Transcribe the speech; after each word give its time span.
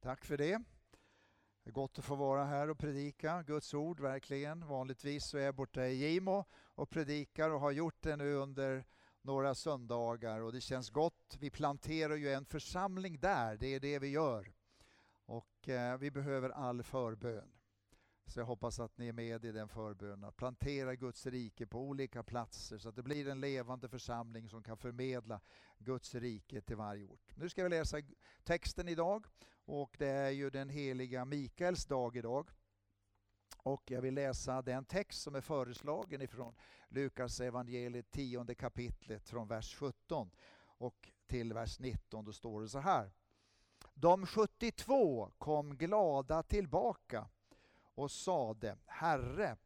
Tack 0.00 0.24
för 0.24 0.36
det. 0.36 0.62
Det 1.64 1.70
är 1.70 1.72
gott 1.72 1.98
att 1.98 2.04
få 2.04 2.14
vara 2.14 2.44
här 2.44 2.70
och 2.70 2.78
predika 2.78 3.42
Guds 3.42 3.74
ord, 3.74 4.00
verkligen. 4.00 4.66
Vanligtvis 4.66 5.24
så 5.24 5.38
är 5.38 5.42
jag 5.42 5.54
borta 5.54 5.86
i 5.86 5.94
Gimo 5.94 6.44
och 6.54 6.90
predikar 6.90 7.50
och 7.50 7.60
har 7.60 7.70
gjort 7.70 8.02
det 8.02 8.16
nu 8.16 8.34
under 8.34 8.84
några 9.22 9.54
söndagar 9.54 10.40
och 10.40 10.52
det 10.52 10.60
känns 10.60 10.90
gott. 10.90 11.36
Vi 11.40 11.50
planterar 11.50 12.14
ju 12.14 12.32
en 12.32 12.44
församling 12.44 13.20
där, 13.20 13.56
det 13.56 13.74
är 13.74 13.80
det 13.80 13.98
vi 13.98 14.08
gör. 14.08 14.52
Och 15.24 15.68
eh, 15.68 15.98
vi 15.98 16.10
behöver 16.10 16.50
all 16.50 16.82
förbön. 16.82 17.52
Så 18.26 18.40
jag 18.40 18.46
hoppas 18.46 18.80
att 18.80 18.98
ni 18.98 19.08
är 19.08 19.12
med 19.12 19.44
i 19.44 19.52
den 19.52 19.68
förbönen. 19.68 20.24
Att 20.24 20.36
plantera 20.36 20.94
Guds 20.94 21.26
rike 21.26 21.66
på 21.66 21.80
olika 21.80 22.22
platser 22.22 22.78
så 22.78 22.88
att 22.88 22.96
det 22.96 23.02
blir 23.02 23.28
en 23.28 23.40
levande 23.40 23.88
församling 23.88 24.48
som 24.48 24.62
kan 24.62 24.76
förmedla 24.76 25.40
Guds 25.78 26.14
rike 26.14 26.60
till 26.60 26.76
varje 26.76 27.04
ort. 27.04 27.36
Nu 27.36 27.48
ska 27.48 27.62
vi 27.62 27.68
läsa 27.68 27.96
texten 28.44 28.88
idag 28.88 29.26
och 29.68 29.96
det 29.98 30.08
är 30.08 30.30
ju 30.30 30.50
den 30.50 30.68
heliga 30.68 31.24
Mikaels 31.24 31.86
dag 31.86 32.16
idag. 32.16 32.50
Och 33.56 33.90
jag 33.90 34.02
vill 34.02 34.14
läsa 34.14 34.62
den 34.62 34.84
text 34.84 35.22
som 35.22 35.34
är 35.34 35.40
föreslagen 35.40 36.22
ifrån 36.22 36.54
Lukas 36.88 37.40
evangeliet 37.40 38.10
10 38.10 38.54
kapitlet 38.54 39.28
från 39.28 39.48
vers 39.48 39.74
17 39.74 40.30
och 40.60 41.10
till 41.26 41.52
vers 41.52 41.78
19. 41.80 42.24
Då 42.24 42.32
står 42.32 42.60
det 42.60 42.68
så 42.68 42.78
här. 42.78 43.10
De 43.94 44.26
72 44.26 45.30
kom 45.38 45.76
glada 45.76 46.42
tillbaka 46.42 47.28
och 47.94 48.10
sade 48.10 48.76
Herre, 48.86 49.56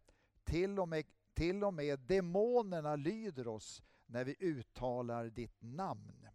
till 0.45 0.79
och, 0.79 0.89
med, 0.89 1.05
till 1.35 1.65
och 1.65 1.75
med 1.75 2.01
demonerna 2.01 2.97
lyder 2.97 3.49
oss 3.49 3.83
när 4.07 4.25
vi 4.25 4.37
uttalar 4.39 5.25
ditt 5.25 5.63
namn. 5.63 6.29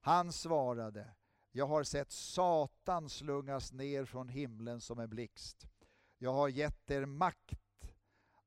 Han 0.00 0.32
svarade 0.32 1.14
jag 1.56 1.66
har 1.66 1.84
sett 1.84 2.10
Satan 2.10 3.08
slungas 3.08 3.72
ner 3.72 4.04
från 4.04 4.28
himlen 4.28 4.80
som 4.80 4.98
en 4.98 5.10
blixt. 5.10 5.68
Jag 6.18 6.32
har 6.32 6.48
gett 6.48 6.90
er 6.90 7.06
makt 7.06 7.90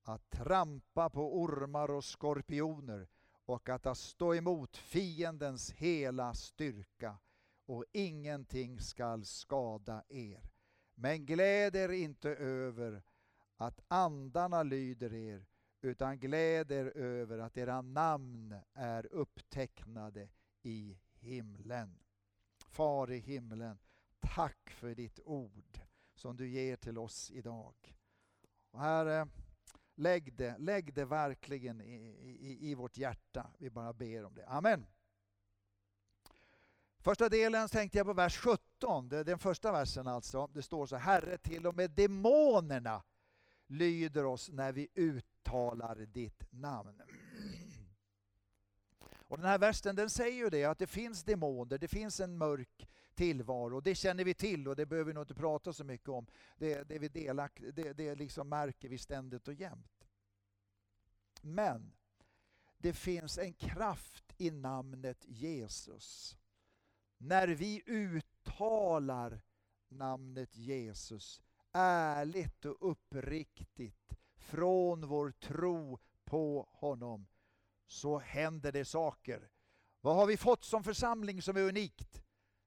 att 0.02 0.30
trampa 0.30 1.10
på 1.10 1.42
ormar 1.42 1.92
och 1.92 2.04
skorpioner 2.04 3.08
och 3.46 3.70
att 3.70 3.98
stå 3.98 4.36
emot 4.36 4.78
fiendens 4.78 5.72
hela 5.72 6.34
styrka 6.34 7.18
och 7.66 7.86
ingenting 7.92 8.80
skall 8.80 9.26
skada 9.26 10.04
er. 10.10 10.50
Men 10.96 11.26
gläd 11.26 11.76
er 11.76 11.90
inte 11.90 12.30
över 12.30 13.04
att 13.56 13.82
andarna 13.88 14.64
lyder 14.64 15.14
er, 15.14 15.46
utan 15.82 16.20
gläd 16.20 16.72
er 16.72 16.98
över 16.98 17.40
att 17.40 17.58
era 17.58 17.82
namn 17.82 18.56
är 18.74 19.06
upptecknade 19.06 20.30
i 20.62 21.00
himlen. 21.20 22.00
Far 22.78 23.12
i 23.12 23.18
himlen, 23.18 23.78
tack 24.20 24.70
för 24.70 24.96
ditt 24.96 25.20
ord 25.26 25.80
som 26.16 26.38
du 26.38 26.50
ger 26.50 26.76
till 26.76 26.98
oss 26.98 27.32
idag. 27.32 27.96
Och 28.72 28.80
Herre, 28.80 29.20
eh, 29.20 29.28
lägg 29.96 30.34
det, 30.34 30.58
lägg 30.58 30.94
det 30.94 31.06
verkligen 31.06 31.82
i, 31.82 31.96
i, 32.42 32.72
i 32.72 32.76
vårt 32.76 32.98
hjärta. 32.98 33.52
Vi 33.58 33.70
bara 33.70 33.94
ber 33.94 34.26
om 34.26 34.36
det. 34.36 34.46
Amen. 34.48 34.86
Första 37.00 37.30
delen 37.30 37.70
tänkte 37.70 37.98
jag 37.98 38.08
på 38.08 38.14
vers 38.14 38.38
17, 38.38 39.10
den 39.10 39.40
första 39.40 39.72
versen 39.72 40.08
alltså. 40.08 40.48
Det 40.48 40.62
står 40.62 40.86
så 40.86 40.96
Herre, 40.96 41.38
till 41.38 41.68
och 41.68 41.76
med 41.76 41.92
demonerna 41.92 43.04
lyder 43.68 44.26
oss 44.26 44.50
när 44.50 44.72
vi 44.72 44.88
uttalar 44.96 45.96
ditt 45.96 46.44
namn. 46.52 47.02
Och 49.28 49.38
den 49.38 49.46
här 49.46 49.58
versen 49.58 49.96
den 49.96 50.10
säger 50.10 50.38
ju 50.38 50.50
det 50.50 50.66
att 50.66 50.80
det 50.80 50.88
finns 50.88 51.24
demoner, 51.24 51.78
det 51.78 51.88
finns 51.88 52.20
en 52.20 52.38
mörk 52.38 52.90
tillvaro. 53.16 53.82
Det 53.82 53.96
känner 53.96 54.24
vi 54.24 54.34
till 54.34 54.68
och 54.68 54.76
det 54.76 54.86
behöver 54.86 55.08
vi 55.08 55.14
nog 55.14 55.24
inte 55.24 55.34
prata 55.34 55.74
så 55.74 55.84
mycket 55.84 56.10
om. 56.10 56.28
Det, 56.58 56.84
det, 56.84 57.00
vi 57.00 57.08
delak, 57.08 57.62
det, 57.74 57.94
det 57.94 58.16
liksom 58.16 58.50
märker 58.50 58.90
vi 58.90 58.98
ständigt 58.98 59.48
och 59.48 59.54
jämt. 59.54 60.08
Men 61.42 61.94
det 62.78 62.94
finns 62.94 63.38
en 63.38 63.54
kraft 63.54 64.34
i 64.38 64.52
namnet 64.52 65.26
Jesus 65.26 66.38
när 67.18 67.48
vi 67.48 67.84
uttalar 67.86 69.42
namnet 69.90 70.56
Jesus 70.56 71.42
ärligt 71.72 72.66
och 72.66 72.92
uppriktigt 72.92 74.16
från 74.36 75.08
vår 75.08 75.32
tro 75.32 76.00
på 76.26 76.70
honom 76.72 77.28
så 77.88 78.20
händer 78.20 78.72
det 78.72 78.86
saker. 78.86 79.50
Vad 80.02 80.16
har 80.16 80.26
vi 80.26 80.38
fått 80.38 80.64
som 80.64 80.84
församling 80.84 81.42
som 81.42 81.58
är 81.58 81.62
unikt? 81.62 82.24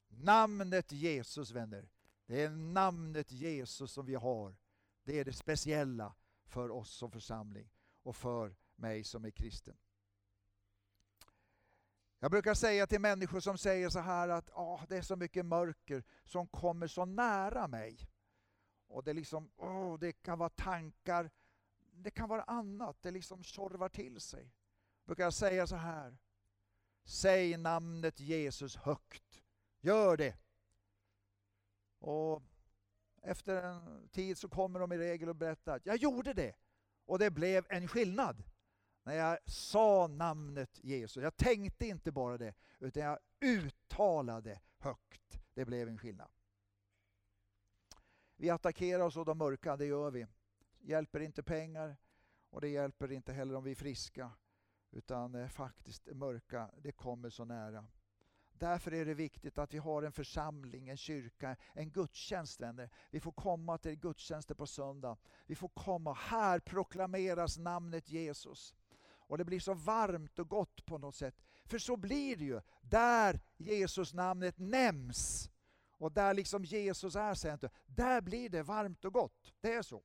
Namnet 0.08 0.92
Jesus 0.92 1.50
vänner. 1.50 1.88
Det 2.26 2.42
är 2.42 2.50
namnet 2.50 3.32
Jesus 3.32 3.92
som 3.92 4.06
vi 4.06 4.14
har. 4.14 4.56
Det 5.04 5.18
är 5.18 5.24
det 5.24 5.32
speciella 5.32 6.14
för 6.44 6.70
oss 6.70 6.90
som 6.90 7.10
församling 7.10 7.70
och 8.02 8.16
för 8.16 8.56
mig 8.74 9.04
som 9.04 9.24
är 9.24 9.30
kristen. 9.30 9.76
Jag 12.18 12.30
brukar 12.30 12.54
säga 12.54 12.86
till 12.86 13.00
människor 13.00 13.40
som 13.40 13.58
säger 13.58 13.88
så 13.88 13.98
här 13.98 14.28
att 14.28 14.50
oh, 14.50 14.84
det 14.88 14.96
är 14.96 15.02
så 15.02 15.16
mycket 15.16 15.46
mörker 15.46 16.04
som 16.24 16.46
kommer 16.46 16.86
så 16.86 17.04
nära 17.04 17.68
mig. 17.68 18.08
Och 18.88 19.04
det, 19.04 19.12
liksom, 19.12 19.50
oh, 19.56 19.98
det 19.98 20.12
kan 20.12 20.38
vara 20.38 20.48
tankar, 20.48 21.30
det 21.92 22.10
kan 22.10 22.28
vara 22.28 22.42
annat, 22.42 23.02
det 23.02 23.10
liksom 23.10 23.42
tjorvar 23.42 23.88
till 23.88 24.20
sig 24.20 24.52
brukar 25.10 25.24
jag 25.24 25.34
säga 25.34 25.66
så 25.66 25.76
här. 25.76 26.18
Säg 27.04 27.56
namnet 27.56 28.20
Jesus 28.20 28.76
högt. 28.76 29.42
Gör 29.80 30.16
det. 30.16 30.36
Och 31.98 32.42
efter 33.22 33.62
en 33.62 34.08
tid 34.08 34.38
så 34.38 34.48
kommer 34.48 34.80
de 34.80 34.92
i 34.92 34.98
regel 34.98 35.28
och 35.28 35.36
berättar 35.36 35.76
att 35.76 35.86
jag 35.86 35.96
gjorde 35.96 36.32
det 36.32 36.54
och 37.04 37.18
det 37.18 37.30
blev 37.30 37.66
en 37.68 37.88
skillnad 37.88 38.42
när 39.02 39.14
jag 39.14 39.38
sa 39.46 40.06
namnet 40.06 40.78
Jesus. 40.84 41.22
Jag 41.22 41.36
tänkte 41.36 41.86
inte 41.86 42.12
bara 42.12 42.38
det, 42.38 42.54
utan 42.78 43.02
jag 43.02 43.18
uttalade 43.40 44.60
högt. 44.78 45.40
Det 45.54 45.64
blev 45.64 45.88
en 45.88 45.98
skillnad. 45.98 46.30
Vi 48.36 48.50
attackerar 48.50 49.04
oss 49.04 49.16
av 49.16 49.24
de 49.24 49.38
mörka, 49.38 49.76
det 49.76 49.86
gör 49.86 50.10
vi. 50.10 50.26
Hjälper 50.78 51.20
inte 51.20 51.42
pengar 51.42 51.96
och 52.50 52.60
det 52.60 52.68
hjälper 52.68 53.12
inte 53.12 53.32
heller 53.32 53.54
om 53.54 53.64
vi 53.64 53.70
är 53.70 53.74
friska. 53.74 54.32
Utan 54.92 55.34
eh, 55.34 55.48
faktiskt 55.48 56.04
det 56.04 56.14
mörka, 56.14 56.70
det 56.82 56.92
kommer 56.92 57.30
så 57.30 57.44
nära. 57.44 57.86
Därför 58.52 58.94
är 58.94 59.04
det 59.04 59.14
viktigt 59.14 59.58
att 59.58 59.74
vi 59.74 59.78
har 59.78 60.02
en 60.02 60.12
församling, 60.12 60.88
en 60.88 60.96
kyrka, 60.96 61.56
en 61.72 61.90
gudstjänst 61.90 62.60
vänner. 62.60 62.90
Vi 63.10 63.20
får 63.20 63.32
komma 63.32 63.78
till 63.78 63.96
gudstjänster 63.96 64.54
på 64.54 64.66
söndag. 64.66 65.16
Vi 65.46 65.54
får 65.54 65.68
komma, 65.68 66.12
här 66.12 66.58
proklameras 66.58 67.58
namnet 67.58 68.10
Jesus. 68.10 68.74
Och 69.02 69.38
det 69.38 69.44
blir 69.44 69.60
så 69.60 69.74
varmt 69.74 70.38
och 70.38 70.48
gott 70.48 70.86
på 70.86 70.98
något 70.98 71.14
sätt. 71.14 71.34
För 71.64 71.78
så 71.78 71.96
blir 71.96 72.36
det 72.36 72.44
ju, 72.44 72.60
där 72.82 73.40
Jesus 73.56 74.14
namnet 74.14 74.58
nämns. 74.58 75.50
Och 75.90 76.12
där 76.12 76.34
liksom 76.34 76.64
Jesus 76.64 77.16
är 77.16 77.34
centrum, 77.34 77.72
där 77.86 78.20
blir 78.20 78.48
det 78.48 78.62
varmt 78.62 79.04
och 79.04 79.12
gott. 79.12 79.54
Det 79.60 79.74
är 79.74 79.82
så. 79.82 80.02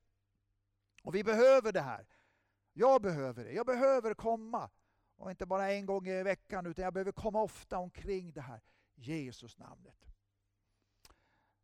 Och 1.02 1.14
vi 1.14 1.24
behöver 1.24 1.72
det 1.72 1.80
här. 1.80 2.06
Jag 2.78 3.02
behöver 3.02 3.44
det. 3.44 3.52
Jag 3.52 3.66
behöver 3.66 4.14
komma. 4.14 4.70
Och 5.16 5.30
inte 5.30 5.46
bara 5.46 5.72
en 5.72 5.86
gång 5.86 6.08
i 6.08 6.22
veckan, 6.22 6.66
utan 6.66 6.84
jag 6.84 6.92
behöver 6.92 7.12
komma 7.12 7.42
ofta 7.42 7.78
omkring 7.78 8.32
det 8.32 8.40
här 8.40 8.60
Jesus 8.94 9.58
namnet. 9.58 10.06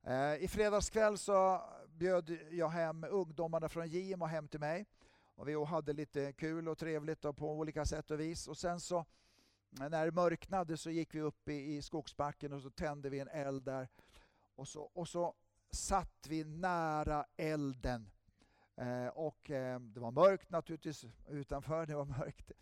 Eh, 0.03 0.35
I 0.35 0.49
fredags 0.49 0.91
kväll 0.91 1.19
så 1.19 1.63
bjöd 1.89 2.39
jag 2.51 2.69
hem 2.69 3.05
ungdomarna 3.05 3.69
från 3.69 3.89
Gimo 3.89 4.25
och 4.25 4.29
hem 4.29 4.49
till 4.49 4.61
mig. 4.61 4.87
Och 5.35 5.49
vi 5.49 5.65
hade 5.65 5.93
lite 5.93 6.33
kul 6.33 6.69
och 6.69 6.79
trevligt 6.79 7.21
på 7.21 7.53
olika 7.53 7.85
sätt 7.85 8.11
och 8.11 8.21
vis. 8.21 8.49
Och 8.49 8.57
sen 8.57 8.81
så 8.81 9.05
när 9.71 10.05
det 10.07 10.13
mörknade 10.13 10.77
så 10.77 10.91
gick 10.91 11.15
vi 11.15 11.21
upp 11.21 11.49
i, 11.49 11.77
i 11.77 11.83
skogsbacken 11.83 12.53
och 12.53 12.63
så 12.63 12.71
tände 12.71 13.11
vi 13.11 13.21
en 13.21 13.29
eld 13.29 13.63
där. 13.63 13.89
Och 14.55 14.69
så, 14.69 14.83
och 14.83 15.09
så 15.09 15.35
satt 15.71 16.27
vi 16.29 16.45
nära 16.45 17.27
elden. 17.37 18.11
Eh, 18.83 19.09
och 19.09 19.51
eh, 19.51 19.81
det 19.81 20.01
var 20.01 20.11
mörkt 20.11 20.51
naturligtvis 20.51 21.05
utanför, 21.29 21.87
det 21.87 21.95
var 21.95 22.05
mörkt. 22.05 22.53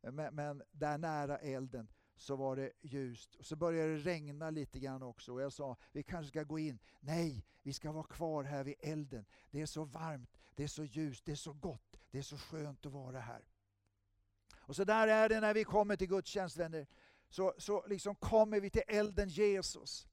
Men, 0.00 0.34
men 0.34 0.62
där 0.72 0.98
nära 0.98 1.38
elden 1.38 1.88
så 2.16 2.36
var 2.36 2.56
det 2.56 2.72
ljust. 2.80 3.34
Och 3.34 3.46
så 3.46 3.56
började 3.56 3.92
det 3.92 3.98
regna 3.98 4.50
lite 4.50 4.78
grann 4.78 5.02
också 5.02 5.32
och 5.32 5.42
jag 5.42 5.52
sa 5.52 5.76
vi 5.92 6.02
kanske 6.02 6.28
ska 6.28 6.42
gå 6.42 6.58
in. 6.58 6.78
Nej, 7.00 7.44
vi 7.62 7.72
ska 7.72 7.92
vara 7.92 8.04
kvar 8.04 8.44
här 8.44 8.64
vid 8.64 8.74
elden. 8.78 9.24
Det 9.50 9.60
är 9.60 9.66
så 9.66 9.84
varmt, 9.84 10.38
det 10.54 10.62
är 10.62 10.68
så 10.68 10.84
ljust, 10.84 11.24
det 11.24 11.32
är 11.32 11.36
så 11.36 11.52
gott, 11.52 12.00
det 12.10 12.18
är 12.18 12.22
så 12.22 12.36
skönt 12.36 12.86
att 12.86 12.92
vara 12.92 13.20
här. 13.20 13.44
Och 14.56 14.76
så 14.76 14.84
där 14.84 15.08
är 15.08 15.28
det 15.28 15.40
när 15.40 15.54
vi 15.54 15.64
kommer 15.64 15.96
till 15.96 16.08
gudstjänst 16.08 16.56
vänner. 16.56 16.86
Så, 17.28 17.54
så 17.58 17.86
liksom 17.86 18.14
kommer 18.14 18.60
vi 18.60 18.70
till 18.70 18.82
elden 18.86 19.28
Jesus. 19.28 20.08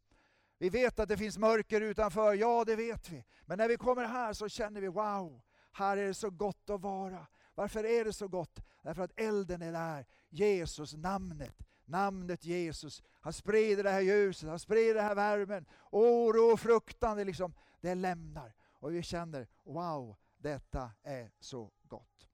Vi 0.58 0.70
vet 0.70 1.00
att 1.00 1.10
det 1.10 1.18
finns 1.18 1.38
mörker 1.38 1.82
utanför, 1.82 2.34
ja 2.34 2.66
det 2.66 2.76
vet 2.76 3.10
vi. 3.10 3.26
Men 3.46 3.58
när 3.58 3.68
vi 3.68 3.78
kommer 3.78 4.06
här 4.06 4.34
så 4.34 4.50
känner 4.50 4.82
vi 4.82 4.88
wow, 4.88 5.42
här 5.78 5.98
är 5.98 6.08
det 6.08 6.14
så 6.14 6.30
gott 6.30 6.70
att 6.70 6.82
vara. 6.82 7.28
Varför 7.56 7.84
är 7.84 8.06
det 8.06 8.14
så 8.14 8.28
gott? 8.28 8.60
Därför 8.82 9.04
att 9.04 9.20
elden 9.20 9.62
är 9.62 9.72
där, 9.72 10.06
Jesus 10.30 10.94
namnet 10.94 11.68
namnet 11.88 12.46
Jesus. 12.46 13.04
Han 13.22 13.34
sprider 13.34 13.84
det 13.84 13.90
här 13.90 14.02
ljuset, 14.02 14.50
han 14.50 14.60
sprider 14.60 14.94
den 14.94 15.04
här 15.04 15.16
värmen. 15.16 15.66
Oro 15.92 16.54
och 16.54 16.60
fruktan, 16.60 17.18
det, 17.18 17.24
liksom, 17.24 17.54
det 17.82 17.96
lämnar. 17.96 18.54
Och 18.62 18.94
vi 18.94 19.04
känner, 19.04 19.48
wow, 19.64 20.16
detta 20.38 20.92
är 21.04 21.32
så 21.40 21.72
gott. 21.84 22.30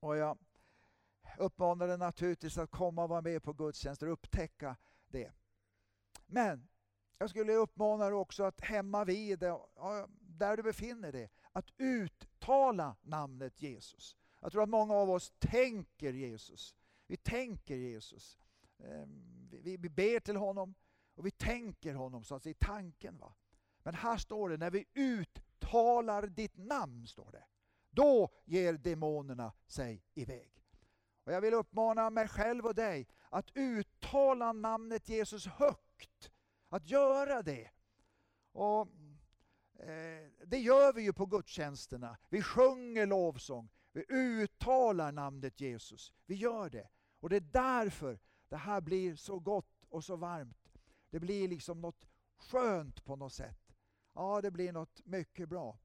Och 0.00 0.16
jag 0.16 0.38
uppmanar 1.38 1.86
dig 1.86 1.98
naturligtvis 1.98 2.58
att 2.58 2.70
komma 2.70 3.02
och 3.02 3.08
vara 3.08 3.22
med 3.22 3.42
på 3.42 3.52
gudstjänster 3.52 4.06
och 4.06 4.12
upptäcka 4.12 4.76
det. 5.06 5.32
Men 6.26 6.68
jag 7.18 7.30
skulle 7.30 7.52
uppmana 7.52 8.04
dig 8.04 8.14
också 8.14 8.44
att 8.44 8.60
hemma 8.60 9.04
vid, 9.04 9.38
där 10.20 10.56
du 10.56 10.62
befinner 10.62 11.12
dig, 11.12 11.30
att 11.52 11.70
uttala 11.78 12.96
namnet 13.02 13.62
Jesus. 13.62 14.16
Jag 14.40 14.52
tror 14.52 14.62
att 14.62 14.68
många 14.68 14.94
av 14.94 15.10
oss 15.10 15.32
tänker 15.38 16.12
Jesus. 16.12 16.76
Vi 17.06 17.16
tänker 17.16 17.76
Jesus. 17.76 18.38
Ehm, 18.78 19.48
vi 19.62 19.88
ber 19.88 20.20
till 20.20 20.36
honom 20.36 20.74
och 21.14 21.26
vi 21.26 21.30
tänker 21.30 21.94
honom 21.94 22.24
så 22.24 22.34
att 22.34 22.42
säga, 22.42 22.50
i 22.50 22.64
tanken. 22.64 23.18
Va? 23.18 23.34
Men 23.82 23.94
här 23.94 24.16
står 24.16 24.48
det, 24.48 24.56
när 24.56 24.70
vi 24.70 24.86
uttalar 24.94 26.26
ditt 26.26 26.56
namn, 26.56 27.06
står 27.06 27.32
det. 27.32 27.44
Då 27.90 28.28
ger 28.44 28.72
demonerna 28.72 29.52
sig 29.66 30.04
iväg. 30.14 30.60
Och 31.24 31.32
Jag 31.32 31.40
vill 31.40 31.54
uppmana 31.54 32.10
mig 32.10 32.28
själv 32.28 32.66
och 32.66 32.74
dig 32.74 33.08
att 33.30 33.50
uttala 33.54 34.52
namnet 34.52 35.08
Jesus 35.08 35.46
högt. 35.46 36.30
Att 36.68 36.90
göra 36.90 37.42
det. 37.42 37.70
Och 38.52 38.88
Eh, 39.80 40.46
det 40.46 40.58
gör 40.58 40.92
vi 40.92 41.02
ju 41.02 41.12
på 41.12 41.26
gudstjänsterna. 41.26 42.18
Vi 42.28 42.42
sjunger 42.42 43.06
lovsång. 43.06 43.68
Vi 43.92 44.04
uttalar 44.08 45.12
namnet 45.12 45.60
Jesus. 45.60 46.12
Vi 46.26 46.34
gör 46.34 46.70
det. 46.70 46.88
Och 47.20 47.28
det 47.28 47.36
är 47.36 47.40
därför 47.40 48.20
det 48.48 48.56
här 48.56 48.80
blir 48.80 49.16
så 49.16 49.38
gott 49.38 49.84
och 49.88 50.04
så 50.04 50.16
varmt. 50.16 50.78
Det 51.10 51.20
blir 51.20 51.48
liksom 51.48 51.80
något 51.80 52.06
skönt 52.36 53.04
på 53.04 53.16
något 53.16 53.32
sätt. 53.32 53.76
Ja, 54.14 54.40
det 54.40 54.50
blir 54.50 54.72
något 54.72 55.06
mycket 55.06 55.48
bra. 55.48 55.78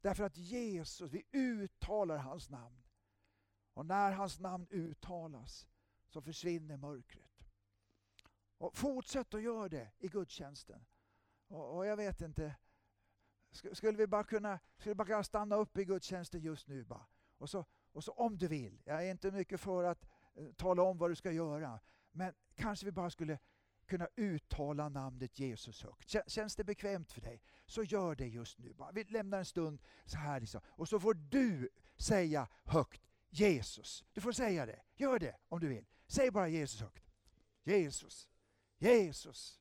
Därför 0.00 0.24
att 0.24 0.36
Jesus, 0.36 1.10
vi 1.10 1.22
uttalar 1.32 2.16
hans 2.16 2.50
namn. 2.50 2.82
Och 3.74 3.86
när 3.86 4.12
hans 4.12 4.40
namn 4.40 4.66
uttalas 4.70 5.68
så 6.08 6.22
försvinner 6.22 6.76
mörkret. 6.76 7.44
Och 8.58 8.76
fortsätt 8.76 9.34
att 9.34 9.42
göra 9.42 9.68
det 9.68 9.90
i 9.98 10.08
gudstjänsten. 10.08 10.86
Och, 11.48 11.76
och 11.76 11.86
jag 11.86 11.96
vet 11.96 12.20
inte, 12.20 12.54
skulle 13.72 13.98
vi 13.98 14.06
bara 14.06 14.24
kunna, 14.24 14.58
skulle 14.78 14.94
bara 14.94 15.06
kunna 15.06 15.24
stanna 15.24 15.56
upp 15.56 15.78
i 15.78 15.84
gudstjänsten 15.84 16.40
just 16.40 16.68
nu 16.68 16.84
bara. 16.84 17.06
Och 17.38 17.50
så, 17.50 17.64
och 17.92 18.04
så 18.04 18.12
om 18.12 18.38
du 18.38 18.48
vill, 18.48 18.82
jag 18.84 19.06
är 19.06 19.10
inte 19.10 19.30
mycket 19.30 19.60
för 19.60 19.84
att 19.84 20.06
eh, 20.34 20.52
tala 20.56 20.82
om 20.82 20.98
vad 20.98 21.10
du 21.10 21.14
ska 21.14 21.32
göra, 21.32 21.80
men 22.12 22.34
kanske 22.54 22.86
vi 22.86 22.92
bara 22.92 23.10
skulle 23.10 23.38
kunna 23.86 24.08
uttala 24.16 24.88
namnet 24.88 25.38
Jesus 25.38 25.82
högt. 25.82 26.16
Känns 26.26 26.56
det 26.56 26.64
bekvämt 26.64 27.12
för 27.12 27.20
dig, 27.20 27.42
så 27.66 27.82
gör 27.82 28.14
det 28.14 28.26
just 28.26 28.58
nu. 28.58 28.74
Bara. 28.74 28.92
Vi 28.92 29.04
lämnar 29.04 29.38
en 29.38 29.44
stund 29.44 29.82
så 30.04 30.16
här 30.16 30.40
liksom. 30.40 30.60
och 30.66 30.88
så 30.88 31.00
får 31.00 31.14
du 31.14 31.68
säga 31.96 32.48
högt 32.64 33.10
Jesus. 33.30 34.04
Du 34.12 34.20
får 34.20 34.32
säga 34.32 34.66
det. 34.66 34.82
Gör 34.94 35.18
det 35.18 35.36
om 35.48 35.60
du 35.60 35.68
vill. 35.68 35.86
Säg 36.06 36.30
bara 36.30 36.48
Jesus 36.48 36.80
högt. 36.80 37.10
Jesus, 37.64 38.28
Jesus, 38.78 39.60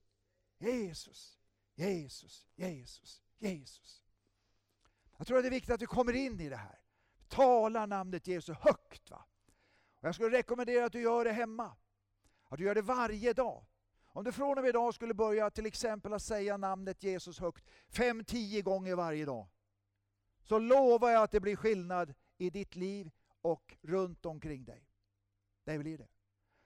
Jesus, 0.57 1.39
Jesus, 1.75 2.47
Jesus, 2.55 3.22
Jesus. 3.51 4.03
Jag 5.17 5.27
tror 5.27 5.37
att 5.37 5.43
det 5.43 5.47
är 5.47 5.51
viktigt 5.51 5.73
att 5.73 5.81
vi 5.81 5.85
kommer 5.85 6.13
in 6.13 6.39
i 6.39 6.49
det 6.49 6.55
här. 6.55 6.79
Tala 7.27 7.85
namnet 7.85 8.27
Jesus 8.27 8.57
högt. 8.57 9.11
Va? 9.11 9.25
Och 9.99 10.07
jag 10.07 10.15
skulle 10.15 10.37
rekommendera 10.37 10.85
att 10.85 10.91
du 10.91 11.01
gör 11.01 11.25
det 11.25 11.31
hemma. 11.31 11.75
Att 12.43 12.57
du 12.57 12.63
gör 12.63 12.75
det 12.75 12.81
varje 12.81 13.33
dag. 13.33 13.65
Om 14.05 14.23
du 14.23 14.31
från 14.31 14.57
och 14.57 14.63
med 14.63 14.69
idag 14.69 14.93
skulle 14.93 15.13
börja 15.13 15.49
till 15.49 15.65
exempel 15.65 16.13
att 16.13 16.21
säga 16.21 16.57
namnet 16.57 17.03
Jesus 17.03 17.39
högt 17.39 17.65
fem, 17.89 18.25
tio 18.25 18.61
gånger 18.61 18.95
varje 18.95 19.25
dag. 19.25 19.47
Så 20.43 20.59
lovar 20.59 21.09
jag 21.09 21.23
att 21.23 21.31
det 21.31 21.39
blir 21.39 21.55
skillnad 21.55 22.13
i 22.37 22.49
ditt 22.49 22.75
liv 22.75 23.11
och 23.41 23.77
runt 23.81 24.25
omkring 24.25 24.65
dig. 24.65 24.89
Det 25.63 25.79
blir 25.79 25.97
det. 25.97 26.07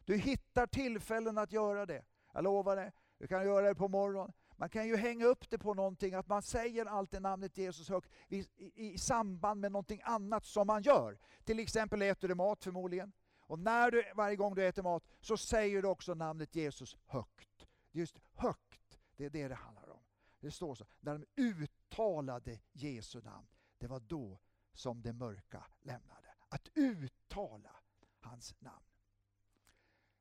Du 0.05 0.17
hittar 0.17 0.67
tillfällen 0.67 1.37
att 1.37 1.51
göra 1.51 1.85
det. 1.85 2.05
Jag 2.33 2.43
lovar 2.43 2.75
det. 2.75 2.91
Du 3.17 3.27
kan 3.27 3.45
göra 3.45 3.67
det 3.67 3.75
på 3.75 3.87
morgonen. 3.87 4.33
Man 4.59 4.69
kan 4.69 4.87
ju 4.87 4.95
hänga 4.95 5.25
upp 5.25 5.49
det 5.49 5.57
på 5.57 5.73
någonting, 5.73 6.13
att 6.13 6.27
man 6.27 6.41
säger 6.41 6.85
alltid 6.85 7.21
namnet 7.21 7.57
Jesus 7.57 7.89
högt 7.89 8.11
i, 8.27 8.39
i, 8.57 8.93
i 8.93 8.97
samband 8.97 9.61
med 9.61 9.71
någonting 9.71 10.01
annat 10.03 10.45
som 10.45 10.67
man 10.67 10.81
gör. 10.81 11.17
Till 11.43 11.59
exempel 11.59 12.01
äter 12.01 12.27
du 12.27 12.35
mat 12.35 12.63
förmodligen. 12.63 13.13
Och 13.39 13.59
när 13.59 13.91
du, 13.91 14.03
varje 14.15 14.35
gång 14.35 14.55
du 14.55 14.65
äter 14.65 14.83
mat 14.83 15.03
så 15.19 15.37
säger 15.37 15.81
du 15.81 15.87
också 15.87 16.13
namnet 16.13 16.55
Jesus 16.55 16.97
högt. 17.05 17.67
Just 17.91 18.19
högt, 18.33 18.99
det 19.15 19.25
är 19.25 19.29
det 19.29 19.47
det 19.47 19.55
handlar 19.55 19.89
om. 19.89 19.99
Det 20.39 20.51
står 20.51 20.75
så, 20.75 20.85
när 20.99 21.17
de 21.17 21.25
uttalade 21.41 22.59
Jesu 22.71 23.21
namn, 23.21 23.47
det 23.77 23.87
var 23.87 23.99
då 23.99 24.39
som 24.73 25.01
det 25.01 25.13
mörka 25.13 25.65
lämnade. 25.81 26.33
Att 26.49 26.67
uttala 26.73 27.75
hans 28.19 28.55
namn. 28.59 28.85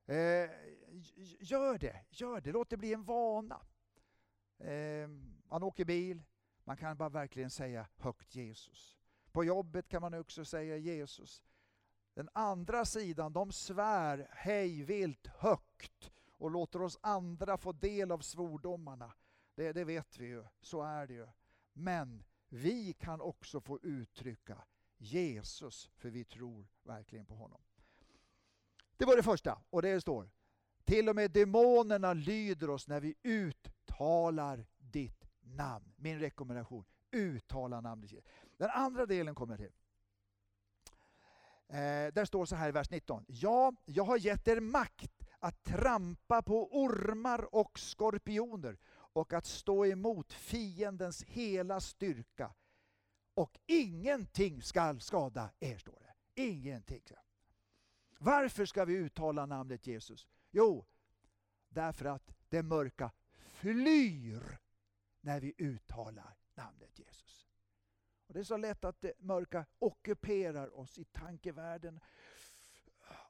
Eh, 0.06 0.50
gör 1.40 1.78
det, 1.78 2.04
gör 2.10 2.40
det, 2.40 2.52
låt 2.52 2.70
det 2.70 2.76
bli 2.76 2.92
en 2.92 3.04
vana. 3.04 3.60
Eh, 4.58 5.08
man 5.48 5.62
åker 5.62 5.84
bil, 5.84 6.22
man 6.64 6.76
kan 6.76 6.96
bara 6.96 7.08
verkligen 7.08 7.50
säga 7.50 7.88
högt 7.96 8.34
Jesus. 8.34 8.96
På 9.32 9.44
jobbet 9.44 9.88
kan 9.88 10.02
man 10.02 10.14
också 10.14 10.44
säga 10.44 10.76
Jesus. 10.76 11.42
Den 12.14 12.28
andra 12.32 12.84
sidan, 12.84 13.32
de 13.32 13.52
svär 13.52 14.28
hejvilt 14.30 15.26
högt 15.26 16.12
och 16.38 16.50
låter 16.50 16.82
oss 16.82 16.98
andra 17.00 17.58
få 17.58 17.72
del 17.72 18.12
av 18.12 18.18
svordomarna. 18.18 19.12
Det, 19.54 19.72
det 19.72 19.84
vet 19.84 20.18
vi 20.18 20.26
ju, 20.26 20.44
så 20.60 20.82
är 20.82 21.06
det 21.06 21.14
ju. 21.14 21.26
Men 21.72 22.24
vi 22.48 22.92
kan 22.92 23.20
också 23.20 23.60
få 23.60 23.78
uttrycka 23.82 24.64
Jesus, 24.98 25.90
för 25.96 26.10
vi 26.10 26.24
tror 26.24 26.66
verkligen 26.82 27.26
på 27.26 27.34
honom. 27.34 27.60
Det 28.96 29.04
var 29.04 29.16
det 29.16 29.22
första, 29.22 29.62
och 29.70 29.82
det 29.82 30.00
står 30.00 30.30
till 30.86 31.08
och 31.08 31.16
med 31.16 31.30
demonerna 31.30 32.12
lyder 32.12 32.70
oss 32.70 32.88
när 32.88 33.00
vi 33.00 33.14
uttalar 33.96 34.66
ditt 34.78 35.24
namn. 35.40 35.92
Min 35.96 36.20
rekommendation, 36.20 36.84
uttala 37.10 37.80
namnet 37.80 38.12
Jesus. 38.12 38.30
Den 38.56 38.70
andra 38.70 39.06
delen 39.06 39.34
kommer 39.34 39.56
till. 39.56 39.72
Eh, 41.68 42.12
där 42.12 42.24
står 42.24 42.46
så 42.46 42.56
här 42.56 42.68
i 42.68 42.72
vers 42.72 42.90
19. 42.90 43.24
Ja, 43.28 43.72
jag 43.84 44.04
har 44.04 44.16
gett 44.16 44.48
er 44.48 44.60
makt 44.60 45.28
att 45.38 45.64
trampa 45.64 46.42
på 46.42 46.76
ormar 46.82 47.54
och 47.54 47.78
skorpioner 47.78 48.78
och 48.88 49.32
att 49.32 49.46
stå 49.46 49.86
emot 49.86 50.32
fiendens 50.32 51.22
hela 51.24 51.80
styrka. 51.80 52.54
Och 53.34 53.58
ingenting 53.66 54.62
skall 54.62 55.00
skada 55.00 55.50
er, 55.60 55.78
står 55.78 55.98
det. 56.00 56.42
Ingenting. 56.42 57.02
Varför 58.18 58.66
ska 58.66 58.84
vi 58.84 58.94
uttala 58.94 59.46
namnet 59.46 59.86
Jesus? 59.86 60.26
Jo, 60.50 60.86
därför 61.68 62.04
att 62.04 62.34
det 62.48 62.62
mörka 62.62 63.10
flyr 63.60 64.58
när 65.20 65.40
vi 65.40 65.54
uttalar 65.58 66.38
namnet 66.54 66.98
Jesus. 66.98 67.48
Och 68.26 68.34
Det 68.34 68.40
är 68.40 68.44
så 68.44 68.56
lätt 68.56 68.84
att 68.84 69.00
det 69.00 69.12
mörka 69.18 69.66
ockuperar 69.78 70.78
oss 70.78 70.98
i 70.98 71.04
tankevärlden. 71.04 72.00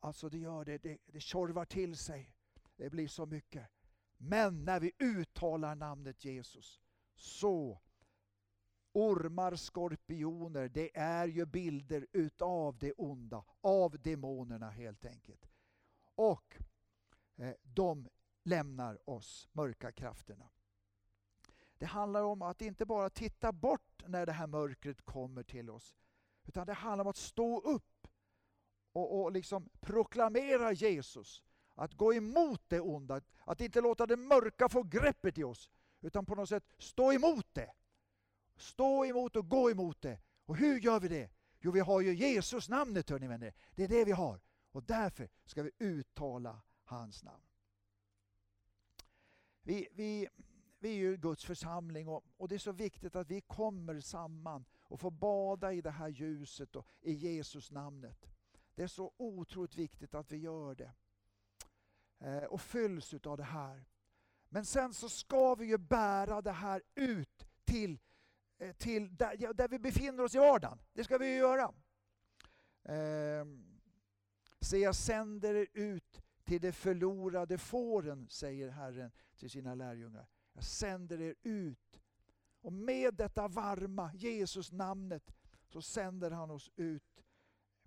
Alltså 0.01 0.29
det 0.29 0.39
gör 0.39 0.65
det, 0.65 0.79
det, 0.79 0.99
det 1.07 1.21
tjorvar 1.21 1.65
till 1.65 1.97
sig. 1.97 2.35
Det 2.77 2.91
blir 2.91 3.09
så 3.09 3.27
mycket. 3.27 3.69
Men 4.17 4.65
när 4.65 4.81
vi 4.81 4.93
uttalar 4.99 5.75
namnet 5.75 6.25
Jesus 6.25 6.81
så 7.15 7.81
Ormar, 8.93 9.57
skorpioner, 9.57 10.69
det 10.69 10.97
är 10.97 11.27
ju 11.27 11.47
bilder 11.47 12.07
utav 12.13 12.79
det 12.79 12.93
onda, 12.93 13.45
av 13.61 13.99
demonerna 14.03 14.71
helt 14.71 15.05
enkelt. 15.05 15.47
Och 16.15 16.57
eh, 17.37 17.55
de 17.63 18.09
lämnar 18.47 19.11
oss, 19.11 19.49
mörka 19.53 19.93
krafterna. 19.93 20.49
Det 21.79 21.87
handlar 21.87 22.23
om 22.23 22.43
att 22.43 22.63
inte 22.63 22.87
bara 22.87 23.11
titta 23.11 23.53
bort 23.53 24.03
när 24.07 24.27
det 24.27 24.33
här 24.33 24.47
mörkret 24.47 25.03
kommer 25.03 25.43
till 25.43 25.71
oss. 25.71 25.97
Utan 26.45 26.67
det 26.67 26.73
handlar 26.73 27.05
om 27.05 27.11
att 27.11 27.17
stå 27.17 27.61
upp 27.61 28.09
och, 28.93 29.23
och 29.23 29.33
liksom 29.33 29.69
proklamera 29.81 30.73
Jesus. 30.73 31.45
Att 31.75 31.95
gå 31.95 32.15
emot 32.15 32.63
det 32.69 32.81
onda, 32.81 33.21
att 33.45 33.61
inte 33.61 33.81
låta 33.81 34.07
det 34.07 34.17
mörka 34.17 34.69
få 34.69 34.83
greppet 34.83 35.39
i 35.39 35.45
oss. 35.45 35.71
Utan 36.01 36.27
på 36.27 36.35
något 36.35 36.49
sätt 36.49 36.65
stå 36.79 37.13
emot 37.13 37.47
det. 37.53 37.73
Stå 38.57 39.05
emot 39.05 39.37
och 39.37 39.49
gå 39.49 39.71
emot 39.71 40.03
det. 40.03 40.21
Och 40.45 40.57
hur 40.57 40.81
gör 40.81 41.01
vi 41.01 41.09
det? 41.09 41.31
Jo, 41.61 41.71
vi 41.71 41.81
har 41.81 42.01
ju 42.01 42.15
Jesus 42.15 42.69
namnet 42.69 43.11
hörni 43.11 43.27
vänner. 43.27 43.55
Det 43.75 43.85
är 43.85 43.89
det 43.89 44.05
vi 44.05 44.13
har. 44.13 44.41
Och 44.73 44.83
därför 44.83 45.29
ska 45.45 45.63
vi 45.63 45.71
uttala 45.79 46.63
hans 46.85 47.23
namn. 47.23 47.46
Vi, 49.67 49.89
vi, 49.93 50.29
vi 50.79 50.89
är 50.91 50.95
ju 50.95 51.17
Guds 51.17 51.45
församling 51.45 52.09
och, 52.09 52.25
och, 52.37 52.49
det 52.49 52.55
är 52.55 52.59
så 52.59 52.73
viktigt 52.73 53.17
att 53.17 53.31
vi 53.31 53.41
kommer 53.41 54.01
samman 54.01 54.65
och 54.73 55.01
får 55.01 55.11
bada 55.11 55.73
i 55.73 55.81
det 55.81 55.91
här 55.91 56.09
ljuset 56.09 56.77
och 56.77 56.87
i 57.01 57.13
Jesus 57.13 57.71
namnet. 57.71 58.27
Det 58.75 58.83
är 58.83 58.87
så 58.87 59.13
otroligt 59.17 59.77
viktigt 59.77 60.15
att 60.15 60.33
vi 60.33 60.37
gör 60.37 60.75
det. 60.75 60.93
eh, 62.19 62.45
och 62.45 62.61
fylls 62.61 63.15
av 63.15 63.37
det 63.37 63.45
här. 63.45 63.85
Men 64.49 64.65
sen 64.65 64.95
så 64.95 65.09
ska 65.09 65.55
vi 65.55 65.67
ju 65.67 65.79
bära 65.79 66.43
det 66.43 66.53
här 66.53 66.83
ut 66.95 67.47
till, 67.65 67.99
eh, 68.59 68.73
till 68.77 69.17
där, 69.17 69.55
där 69.55 69.69
vi 69.69 69.79
befinner 69.79 70.25
oss 70.25 70.35
i 70.35 70.39
vardagen. 70.39 70.79
Det 70.93 71.05
ska 71.05 71.19
vi 71.19 71.27
ju 71.27 71.37
göra. 71.37 71.75
Ehm, 72.85 73.81
Se, 74.61 74.79
jag 74.79 74.95
sänder 74.95 75.55
er 75.55 75.67
ut 75.73 76.23
till 76.47 76.61
de 76.61 76.73
förlorade 76.73 77.59
fåren, 77.59 78.29
säger 78.29 78.69
Herren 78.69 79.11
till 79.37 79.51
sina 79.51 79.75
lärjungar. 79.75 80.27
Jag 80.53 80.65
sänder 80.65 81.21
er 81.21 81.35
ut. 81.43 82.01
Och 82.61 82.73
med 82.73 83.15
detta 83.15 83.49
varma 83.49 84.15
Jesus-namnet 84.15 85.35
så 85.69 85.83
sänder 85.83 86.31
han 86.31 86.51
oss 86.51 86.71
ut 86.77 87.25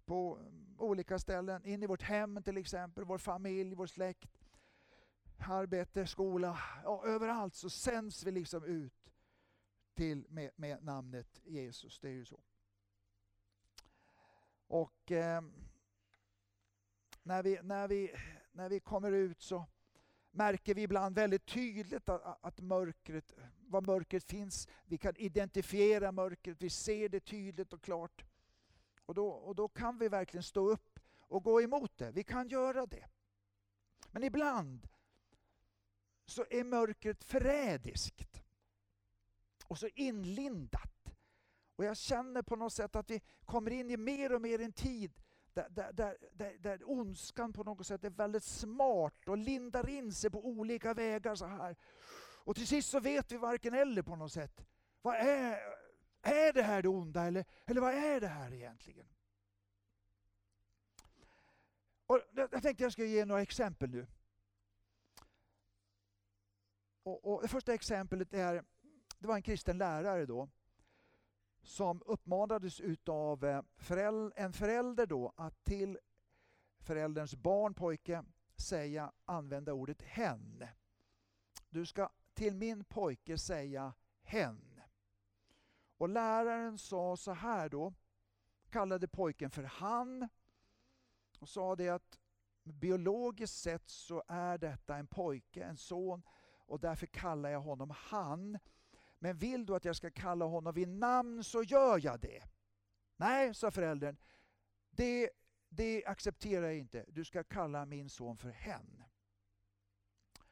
på 0.06 0.38
mm, 0.38 0.76
olika 0.80 1.20
ställen. 1.20 1.66
In 1.66 1.84
i 1.84 1.88
vårt 1.88 2.02
hem 2.02 2.44
till 2.44 2.58
exempel, 2.58 3.04
vår 3.04 3.18
familj, 3.18 3.76
vår 3.76 3.88
släkt, 3.88 4.40
arbete, 5.38 6.08
skola. 6.08 6.60
Ja, 6.84 7.06
överallt 7.06 7.56
så 7.56 7.70
sänds 7.70 8.24
vi 8.24 8.32
liksom 8.32 8.64
ut 8.64 9.14
till 9.94 10.26
med, 10.30 10.52
med 10.56 10.84
namnet 10.84 11.42
Jesus. 11.46 12.00
Det 12.00 12.08
är 12.08 12.14
ju 12.14 12.26
så. 12.26 12.44
Och 14.68 15.12
eh, 15.12 15.42
när, 17.24 17.44
vi, 17.44 17.60
när, 17.64 17.88
vi, 17.88 18.16
när 18.60 18.70
vi 18.70 18.80
kommer 18.80 19.12
ut 19.12 19.42
så 19.42 19.66
märker 20.32 20.76
vi 20.76 20.82
ibland 20.82 21.16
väldigt 21.16 21.46
tydligt 21.46 22.10
att, 22.10 22.46
att 22.46 22.60
mörkret, 22.60 23.34
var 23.68 23.82
mörkret 23.82 24.24
finns. 24.24 24.68
Vi 24.86 24.98
kan 24.98 25.16
identifiera 25.18 26.12
mörkret, 26.12 26.62
vi 26.62 26.70
ser 26.70 27.10
det 27.10 27.20
tydligt 27.20 27.74
och 27.74 27.82
klart. 27.82 28.26
Och 29.06 29.16
då, 29.16 29.28
och 29.28 29.56
då 29.56 29.68
kan 29.68 29.98
vi 29.98 30.08
verkligen 30.08 30.44
stå 30.44 30.70
upp 30.70 31.00
och 31.20 31.44
gå 31.44 31.62
emot 31.62 31.98
det. 31.98 32.12
Vi 32.12 32.24
kan 32.24 32.48
göra 32.48 32.86
det. 32.86 33.06
Men 34.12 34.24
ibland 34.24 34.88
så 36.26 36.46
är 36.50 36.64
mörkret 36.64 37.24
förrädiskt 37.24 38.44
och 39.68 39.78
så 39.78 39.88
inlindat. 39.88 41.16
Och 41.76 41.86
jag 41.86 41.98
känner 41.98 42.42
på 42.42 42.56
något 42.56 42.74
sätt 42.74 42.96
att 42.96 43.10
vi 43.10 43.22
kommer 43.46 43.72
in 43.72 43.90
i 43.90 43.98
mer 43.98 44.34
och 44.34 44.42
mer 44.42 44.62
en 44.62 44.74
tid 44.74 45.22
där, 45.60 45.70
där, 45.70 45.94
där, 45.94 46.18
där, 46.34 46.58
där 46.60 46.90
ondskan 46.90 47.54
på 47.54 47.64
något 47.64 47.88
sätt 47.88 48.04
är 48.04 48.10
väldigt 48.10 48.44
smart 48.44 49.28
och 49.28 49.38
lindar 49.38 49.90
in 49.90 50.14
sig 50.14 50.30
på 50.30 50.46
olika 50.48 50.94
vägar 50.94 51.36
så 51.36 51.46
här. 51.46 51.76
Och 52.44 52.56
till 52.56 52.68
sist 52.68 52.90
så 52.90 53.00
vet 53.00 53.32
vi 53.32 53.38
varken 53.38 53.74
eller 53.74 54.02
på 54.02 54.16
något 54.16 54.32
sätt. 54.32 54.66
Vad 55.02 55.16
är, 55.16 55.60
är 56.22 56.54
det 56.54 56.64
här 56.64 56.82
det 56.82 56.90
onda 56.90 57.26
eller, 57.26 57.46
eller 57.66 57.82
vad 57.82 57.94
är 57.94 58.22
det 58.22 58.28
här 58.28 58.54
egentligen? 58.54 59.08
Och 62.06 62.20
jag 62.36 62.62
tänkte 62.64 62.84
jag 62.84 62.92
skulle 62.92 63.08
ge 63.08 63.26
några 63.26 63.42
exempel 63.42 63.90
nu. 63.90 64.08
Och, 67.04 67.34
och 67.34 67.42
det 67.42 67.48
första 67.48 67.74
exemplet 67.74 68.34
är, 68.34 68.64
det 69.20 69.28
var 69.28 69.36
en 69.36 69.42
kristen 69.42 69.78
lärare 69.78 70.26
då 70.26 70.50
som 71.62 72.02
uppmanades 72.06 72.80
utav 72.80 73.46
eh, 73.46 73.62
en 74.36 74.54
förälder 74.54 75.06
då 75.06 75.34
att 75.36 75.64
till 75.64 76.00
förälderns 76.80 77.36
barn, 77.36 77.74
pojke, 77.74 78.24
säga, 78.58 79.12
använda 79.26 79.74
ordet 79.74 80.02
hen. 80.02 80.66
Du 81.70 81.86
ska 81.86 82.10
till 82.34 82.56
min 82.56 82.84
pojke 82.84 83.38
säga 83.38 83.94
hen. 84.22 84.82
Och 85.98 86.10
läraren 86.10 86.78
sa 86.78 87.18
så 87.18 87.32
här 87.32 87.70
då, 87.70 87.94
kallade 88.70 89.08
pojken 89.08 89.50
för 89.50 89.64
han 89.64 90.30
och 91.40 91.50
sa 91.50 91.76
det 91.76 91.90
att 91.90 92.20
biologiskt 92.64 93.58
sett 93.58 93.90
så 93.90 94.24
är 94.28 94.58
detta 94.58 94.96
en 94.96 95.08
pojke, 95.08 95.64
en 95.64 95.78
son 95.78 96.24
och 96.70 96.80
därför 96.80 97.08
kallar 97.08 97.50
jag 97.50 97.62
honom 97.62 97.94
han. 97.96 98.60
Men 99.20 99.38
vill 99.38 99.66
du 99.66 99.76
att 99.76 99.86
jag 99.86 99.96
ska 99.96 100.12
kalla 100.12 100.46
honom 100.46 100.74
vid 100.74 100.88
namn 100.88 101.44
så 101.44 101.64
gör 101.64 102.00
jag 102.06 102.20
det. 102.20 102.44
Nej, 103.16 103.54
sa 103.54 103.72
föräldern, 103.72 104.18
det, 104.92 105.30
det 105.70 106.06
accepterar 106.06 106.66
jag 106.66 106.78
inte. 106.78 107.06
Du 107.08 107.26
ska 107.26 107.44
kalla 107.44 107.86
min 107.86 108.10
son 108.10 108.38
för 108.38 108.50
hen. 108.50 109.04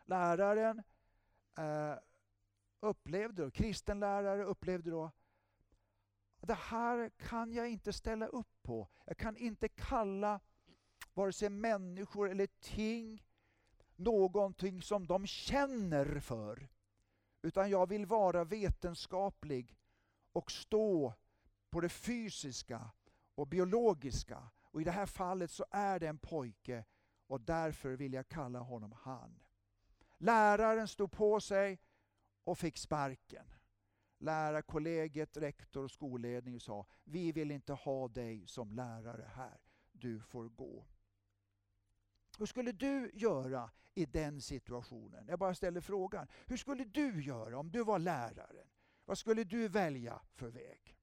Läraren 0.06 0.84
eh, 1.58 1.96
upplevde 2.80 3.44
då, 3.44 3.52
kristen 3.52 4.00
lärare 4.00 4.44
upplevde 4.44 4.92
då 4.92 5.12
det 6.48 6.54
här 6.54 7.10
kan 7.10 7.54
jag 7.54 7.70
inte 7.70 7.94
ställa 7.94 8.28
upp 8.28 8.64
på. 8.64 8.88
Jag 9.06 9.18
kan 9.18 9.38
inte 9.38 9.68
kalla 9.68 10.40
vare 11.14 11.34
sig 11.34 11.50
människor 11.50 12.30
eller 12.30 12.48
ting 12.48 13.24
någonting 13.96 14.82
som 14.82 15.08
de 15.08 15.28
känner 15.28 16.20
för. 16.20 16.70
Utan 17.48 17.70
jag 17.70 17.90
vill 17.90 18.06
vara 18.06 18.44
vetenskaplig 18.44 19.78
och 20.34 20.52
stå 20.52 21.14
på 21.70 21.82
det 21.82 21.90
fysiska 21.90 22.92
och 23.36 23.48
biologiska. 23.48 24.50
Och 24.62 24.82
i 24.82 24.84
det 24.84 24.92
här 24.92 25.06
fallet 25.06 25.52
så 25.52 25.66
är 25.72 26.00
det 26.00 26.08
en 26.08 26.18
pojke 26.18 26.86
och 27.28 27.42
därför 27.42 27.90
vill 27.90 28.14
jag 28.14 28.28
kalla 28.28 28.60
honom 28.60 28.92
han. 28.92 29.40
Läraren 30.18 30.88
stod 30.88 31.12
på 31.12 31.40
sig 31.40 31.80
och 32.44 32.58
fick 32.58 32.78
sparken. 32.78 33.46
Lärarkollegiet, 34.18 35.38
rektor 35.38 35.84
och 35.84 35.92
skolledning 35.92 36.60
sa 36.60 36.86
vi 37.04 37.32
vill 37.32 37.52
inte 37.52 37.74
ha 37.74 38.08
dig 38.08 38.48
som 38.48 38.72
lärare 38.72 39.32
här. 39.36 39.62
Du 39.92 40.20
får 40.20 40.50
gå. 40.50 40.86
Hur 42.38 42.46
skulle 42.46 42.72
du 42.72 43.12
göra 43.14 43.70
i 43.94 44.06
den 44.06 44.42
situationen? 44.42 45.26
Jag 45.28 45.40
bara 45.40 45.56
ställer 45.56 45.82
frågan. 45.82 46.28
Hur 46.46 46.58
skulle 46.58 46.84
du 46.84 47.22
göra 47.24 47.60
om 47.60 47.72
du 47.72 47.84
var 47.84 48.00
läraren? 48.00 48.68
Vad 49.06 49.18
skulle 49.18 49.44
du 49.44 49.68
välja 49.68 50.22
för 50.34 50.48
väg? 50.48 50.98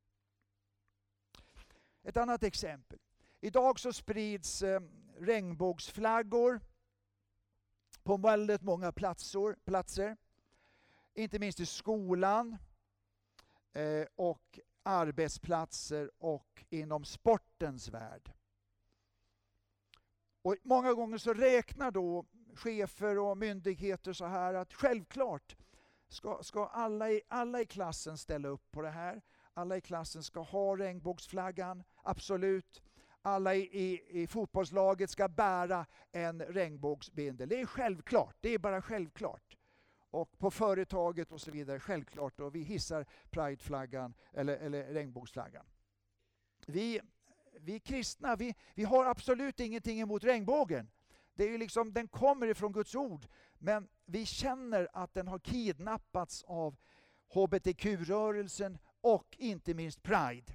Ett 2.02 2.16
annat 2.16 2.42
exempel. 2.42 2.98
Idag 3.40 3.80
så 3.80 3.92
sprids 3.92 4.62
eh, 4.62 4.80
regnbågsflaggor 5.18 6.60
på 8.02 8.16
väldigt 8.16 8.62
många 8.62 8.92
platser. 8.92 9.56
platser. 9.64 10.16
Inte 11.14 11.38
minst 11.38 11.60
i 11.60 11.66
skolan 11.66 12.56
eh, 13.72 14.06
och 14.14 14.60
arbetsplatser 14.82 16.10
och 16.18 16.64
inom 16.70 17.04
sportens 17.04 17.88
värld. 17.88 18.32
Och 20.44 20.56
många 20.62 20.92
gånger 20.92 21.18
så 21.18 21.34
räknar 21.34 21.90
då 21.90 22.24
chefer 22.54 23.18
och 23.18 23.38
myndigheter 23.38 24.12
så 24.12 24.24
här 24.26 24.54
att 24.54 24.74
självklart 24.74 25.56
ska, 26.08 26.42
ska 26.42 26.66
alla, 26.66 27.10
i, 27.10 27.22
alla 27.28 27.60
i 27.60 27.66
klassen 27.66 28.18
ställa 28.18 28.48
upp 28.48 28.70
på 28.70 28.82
det 28.82 28.90
här. 28.90 29.22
Alla 29.54 29.76
i 29.76 29.80
klassen 29.80 30.22
ska 30.22 30.40
ha 30.40 30.76
regnbågsflaggan, 30.76 31.84
absolut. 32.02 32.82
Alla 33.22 33.54
i, 33.54 33.60
i, 33.60 34.22
i 34.22 34.26
fotbollslaget 34.26 35.10
ska 35.10 35.28
bära 35.28 35.86
en 36.12 36.42
regnbågsbindel. 36.42 37.48
Det 37.48 37.60
är 37.60 37.66
självklart, 37.66 38.36
det 38.40 38.48
är 38.48 38.58
bara 38.58 38.82
självklart. 38.82 39.56
Och 40.10 40.38
på 40.38 40.50
företaget 40.50 41.32
och 41.32 41.40
så 41.40 41.50
vidare, 41.50 41.80
självklart. 41.80 42.40
Och 42.40 42.54
vi 42.54 42.62
hissar 42.62 43.06
prideflaggan 43.30 44.14
eller, 44.32 44.56
eller 44.56 44.84
regnbågsflaggan. 44.84 45.66
Vi 46.66 47.00
vi 47.61 47.80
kristna, 47.80 48.37
vi, 48.37 48.54
vi 48.75 48.84
har 48.84 49.04
absolut 49.04 49.61
ingenting 49.61 50.00
emot 50.00 50.25
regnbågen. 50.25 50.90
Det 51.34 51.44
är 51.44 51.49
ju 51.49 51.58
liksom, 51.58 51.92
den 51.92 52.08
kommer 52.08 52.46
ifrån 52.46 52.73
Guds 52.73 52.94
ord. 52.94 53.26
Men 53.58 53.88
vi 54.04 54.26
känner 54.26 54.88
att 54.92 55.14
den 55.14 55.28
har 55.28 55.38
kidnappats 55.38 56.42
av 56.42 56.76
hbtq-rörelsen 57.34 58.78
och 59.00 59.37
inte 59.38 59.75
minst 59.75 60.02
Pride. 60.02 60.52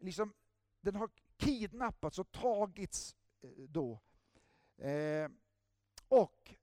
Liksom, 0.00 0.34
den 0.80 0.94
har 0.94 1.10
kidnappats 1.36 2.18
och 2.18 2.32
tagits 2.32 3.16
eh, 3.42 3.50
då. 3.68 4.00
Eh, 4.78 5.28
och 6.08 6.54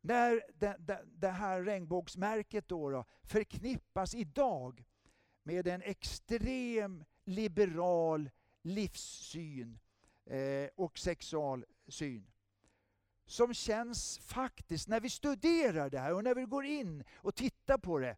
när 0.00 0.42
det, 0.54 0.76
det, 0.78 1.04
det, 1.04 1.28
här 1.28 1.62
regnbågsmärket 1.62 2.68
då, 2.68 2.90
då 2.90 3.04
förknippas 3.22 4.14
idag 4.14 4.84
med 5.42 5.68
en 5.68 5.82
extrem 5.82 7.04
liberal 7.24 8.30
livssyn 8.62 9.78
eh, 10.24 10.68
och 10.74 10.98
sexualsyn. 10.98 12.26
Som 13.26 13.54
känns 13.54 14.18
faktiskt, 14.18 14.88
när 14.88 15.00
vi 15.00 15.10
studerar 15.10 15.90
det 15.90 15.98
här 15.98 16.14
och 16.14 16.24
när 16.24 16.34
vi 16.34 16.44
går 16.44 16.64
in 16.64 17.04
och 17.14 17.34
tittar 17.34 17.78
på 17.78 17.98
det, 17.98 18.16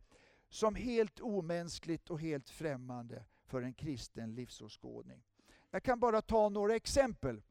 som 0.48 0.74
helt 0.74 1.20
omänskligt 1.20 2.10
och 2.10 2.20
helt 2.20 2.50
främmande 2.50 3.24
för 3.46 3.62
en 3.62 3.74
kristen 3.74 4.34
livsåskådning. 4.34 5.22
Jag 5.70 5.82
kan 5.82 6.00
bara 6.00 6.22
ta 6.22 6.48
några 6.48 6.76
exempel. 6.76 7.42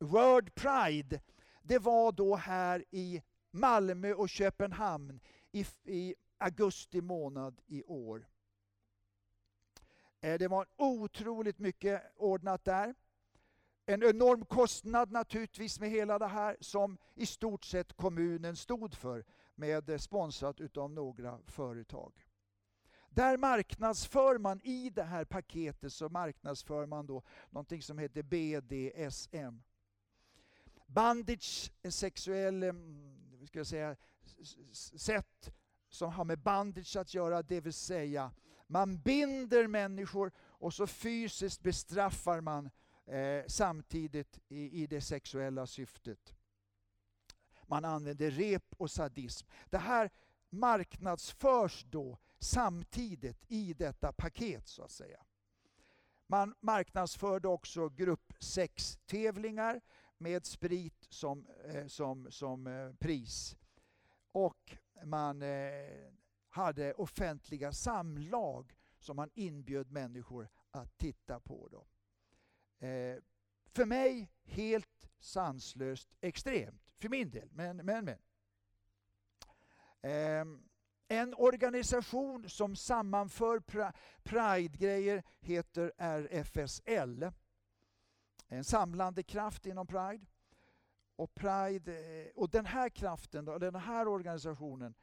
World 0.00 0.54
Pride, 0.54 1.20
det 1.62 1.78
var 1.78 2.12
då 2.12 2.36
här 2.36 2.84
i 2.90 3.22
Malmö 3.50 4.12
och 4.12 4.28
Köpenhamn 4.28 5.20
i, 5.52 5.66
i 5.84 6.14
augusti 6.38 7.00
månad 7.00 7.60
i 7.66 7.84
år. 7.84 8.28
Eh, 10.20 10.38
det 10.38 10.48
var 10.48 10.66
otroligt 10.76 11.58
mycket 11.58 12.02
ordnat 12.16 12.64
där. 12.64 12.94
en 13.86 14.02
enorm 14.02 14.44
kostnad 14.44 15.10
naturligtvis 15.10 15.80
med 15.80 15.90
hela 15.90 16.18
det 16.18 16.26
här 16.26 16.56
som 16.60 16.98
i 17.14 17.26
stort 17.26 17.64
sett 17.64 17.92
kommunen 17.92 18.56
stod 18.56 18.94
för 18.94 19.24
med 19.54 19.90
eh, 19.90 19.98
sponsrat 19.98 20.60
utav 20.60 20.90
några 20.90 21.38
företag. 21.46 22.12
Där 23.10 23.36
marknadsför 23.36 24.38
man 24.38 24.60
i 24.60 24.90
det 24.90 25.02
här 25.02 25.24
paketet 25.24 25.92
så 25.92 26.08
marknadsför 26.08 26.86
man 26.86 27.06
då 27.06 27.22
någonting 27.50 27.82
som 27.82 27.98
heter 27.98 28.22
BDSM. 28.22 29.62
Bandage, 30.86 31.72
en 31.82 31.88
eh, 31.88 31.90
sexuell 31.90 32.72
ska 33.46 33.58
jag 33.58 33.66
säga, 33.66 33.96
sätt 34.96 35.52
som 35.88 36.12
har 36.12 36.24
med 36.24 36.38
bandage 36.38 36.96
att 36.96 37.14
göra, 37.14 37.42
det 37.42 37.60
vill 37.60 37.72
säga 37.72 38.32
man 38.68 38.98
binder 38.98 39.66
människor 39.66 40.32
och 40.38 40.74
så 40.74 40.86
fysiskt 40.86 41.62
bestraffar 41.62 42.40
man 42.40 42.70
eh, 43.06 43.44
samtidigt 43.46 44.38
i, 44.48 44.82
i 44.82 44.86
det 44.86 45.00
sexuella 45.00 45.66
syftet. 45.66 46.34
Man 47.66 47.84
använder 47.84 48.30
rep 48.30 48.74
och 48.76 48.90
sadism. 48.90 49.48
Det 49.70 49.78
här 49.78 50.10
marknadsförs 50.50 51.84
då 51.90 52.18
samtidigt 52.38 53.44
i 53.48 53.74
detta 53.74 54.12
paket 54.12 54.68
så 54.68 54.82
att 54.82 54.90
säga. 54.90 55.24
Man 56.26 56.54
marknadsförde 56.60 57.48
också 57.48 57.88
gruppsextävlingar 57.88 59.80
med 60.18 60.46
sprit 60.46 61.06
som, 61.08 61.46
eh, 61.64 61.86
som, 61.86 62.30
som 62.30 62.66
eh, 62.66 62.92
pris. 62.92 63.56
Och 64.32 64.76
man 65.04 65.42
eh, 65.42 66.12
hade 66.48 66.94
offentliga 66.94 67.72
samlag 67.72 68.74
som 68.98 69.18
han 69.18 69.30
inbjöd 69.34 69.90
människor 69.90 70.48
att 70.70 70.98
titta 70.98 71.40
på. 71.40 71.68
Då. 71.70 71.86
Eh, 72.86 73.16
för 73.66 73.84
mig 73.84 74.30
helt 74.44 75.08
sanslöst 75.18 76.08
extremt, 76.20 76.92
för 76.98 77.08
min 77.08 77.30
del. 77.30 77.48
Men, 77.52 77.76
men, 77.76 78.04
men. 78.04 78.18
Eh, 80.00 80.44
en 81.08 81.34
organisation 81.34 82.48
som 82.48 82.76
sammanför 82.76 83.62
Pride-grejer 84.22 85.22
heter 85.40 85.92
RFSL. 85.96 87.30
En 88.48 88.64
samlande 88.64 89.22
kraft 89.22 89.66
inom 89.66 89.86
Pride. 89.86 90.26
Och, 91.16 91.34
Pride, 91.34 92.22
eh, 92.22 92.30
och 92.34 92.50
den 92.50 92.66
här 92.66 92.88
kraften, 92.88 93.44
den 93.44 93.74
här 93.74 94.08
organisationen, 94.08 94.94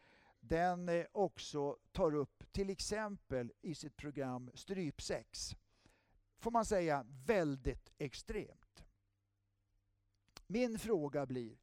den 0.47 0.89
eh, 0.89 1.05
också 1.11 1.77
tar 1.91 2.15
upp 2.15 2.43
till 2.51 2.69
exempel 2.69 3.53
i 3.61 3.75
sitt 3.75 3.97
program 3.97 4.51
strypsex. 4.53 5.55
Får 6.37 6.51
man 6.51 6.65
säga 6.65 7.05
väldigt 7.25 7.91
extremt. 7.97 8.83
Min 10.47 10.79
fråga 10.79 11.25
blir, 11.25 11.57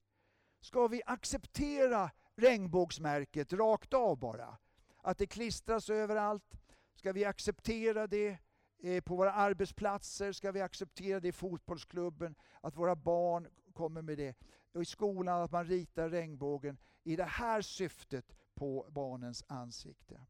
ska 0.61 0.89
vi 0.89 1.03
acceptera 1.07 2.11
regnbågsmärket 2.37 3.53
rakt 3.53 3.95
av 3.95 4.19
bara. 4.19 4.59
Att 5.03 5.19
det 5.19 5.27
klistras 5.27 5.91
överallt. 5.91 6.55
Ska 6.95 7.13
vi 7.13 7.25
acceptera 7.25 8.07
det 8.07 8.39
eh, 8.79 9.03
på 9.03 9.17
våra 9.17 9.33
arbetsplatser? 9.33 10.33
Ska 10.33 10.53
vi 10.53 10.61
acceptera 10.61 11.21
det 11.21 11.29
i 11.29 11.33
fotbollsklubben? 11.33 12.35
Att 12.61 12.77
våra 12.77 12.97
barn 12.97 13.49
kommer 13.73 14.03
med 14.03 14.19
det. 14.19 14.37
Och 14.75 14.83
i 14.83 14.85
skolan 14.85 15.43
att 15.43 15.53
man 15.53 15.67
ritar 15.67 16.11
regnbågen 16.11 16.79
i 17.03 17.17
det 17.17 17.25
här 17.25 17.63
syftet 17.63 18.35
på 18.55 18.87
barnens 18.91 19.45
ansikte. 19.47 20.27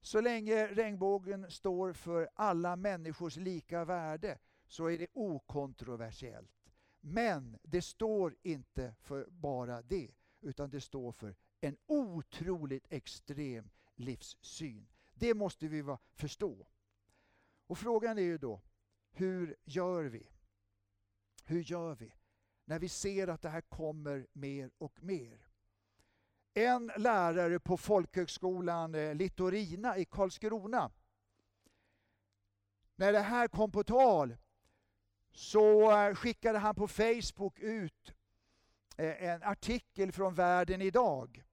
Så 0.00 0.20
länge 0.20 0.66
regnbågen 0.66 1.50
står 1.50 1.92
för 1.92 2.28
alla 2.34 2.76
människors 2.76 3.36
lika 3.36 3.84
värde 3.84 4.38
så 4.66 4.86
är 4.86 4.98
det 4.98 5.06
okontroversiellt. 5.12 6.72
Men 7.00 7.58
det 7.62 7.82
står 7.82 8.36
inte 8.42 8.94
för 9.00 9.26
bara 9.30 9.82
det 9.82 10.10
utan 10.40 10.70
det 10.70 10.80
står 10.80 11.12
för 11.12 11.36
en 11.60 11.76
otroligt 11.86 12.86
extrem 12.92 13.70
livssyn. 13.94 14.86
Det 15.14 15.34
måste 15.34 15.68
vi 15.68 15.96
förstå. 16.14 16.66
Och 17.66 17.78
frågan 17.78 18.18
är 18.18 18.22
ju 18.22 18.38
då, 18.38 18.60
hur 19.10 19.56
gör 19.64 20.04
vi? 20.04 20.30
Hur 21.44 21.60
gör 21.60 21.94
vi 21.94 22.14
när 22.64 22.78
vi 22.78 22.88
ser 22.88 23.28
att 23.28 23.42
det 23.42 23.48
här 23.48 23.60
kommer 23.60 24.26
mer 24.32 24.70
och 24.78 25.02
mer? 25.02 25.43
En 26.54 26.92
lärare 26.96 27.58
på 27.58 27.76
folkhögskolan 27.76 28.94
eh, 28.94 29.14
Littorina 29.14 29.98
i 29.98 30.04
Karlskrona, 30.04 30.90
när 32.96 33.12
det 33.12 33.20
här 33.20 33.48
kom 33.48 33.72
på 33.72 33.84
tal 33.84 34.36
så 35.32 35.92
eh, 35.92 36.14
skickade 36.14 36.58
han 36.58 36.74
på 36.74 36.88
Facebook 36.88 37.58
ut 37.58 38.14
eh, 38.96 39.22
en 39.22 39.42
artikel 39.42 40.12
från 40.12 40.34
Världen 40.34 40.82
idag. 40.82 41.44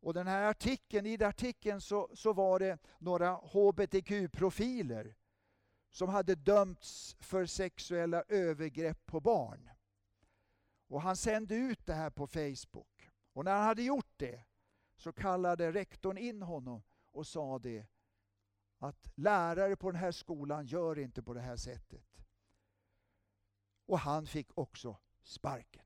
Och 0.00 0.14
den 0.14 0.26
här 0.26 0.42
artikeln, 0.42 1.06
I 1.06 1.16
den 1.16 1.28
artikeln 1.28 1.80
så, 1.80 2.10
så 2.14 2.32
var 2.32 2.58
det 2.58 2.78
några 2.98 3.34
hbtq-profiler 3.34 5.14
som 5.90 6.08
hade 6.08 6.34
dömts 6.34 7.16
för 7.20 7.46
sexuella 7.46 8.22
övergrepp 8.28 9.06
på 9.06 9.20
barn. 9.20 9.70
Och 10.88 11.02
Han 11.02 11.16
sände 11.16 11.54
ut 11.54 11.86
det 11.86 11.94
här 11.94 12.10
på 12.10 12.26
Facebook. 12.26 12.91
Och 13.32 13.44
när 13.44 13.54
han 13.54 13.64
hade 13.64 13.82
gjort 13.82 14.12
det 14.16 14.44
så 14.96 15.12
kallade 15.12 15.72
rektorn 15.72 16.18
in 16.18 16.42
honom 16.42 16.82
och 17.10 17.26
sa 17.26 17.58
det 17.58 17.86
att 18.78 19.10
lärare 19.14 19.76
på 19.76 19.90
den 19.90 20.00
här 20.00 20.12
skolan 20.12 20.66
gör 20.66 20.98
inte 20.98 21.22
på 21.22 21.34
det 21.34 21.40
här 21.40 21.56
sättet. 21.56 22.24
Och 23.86 23.98
han 23.98 24.26
fick 24.26 24.58
också 24.58 24.98
sparken. 25.22 25.84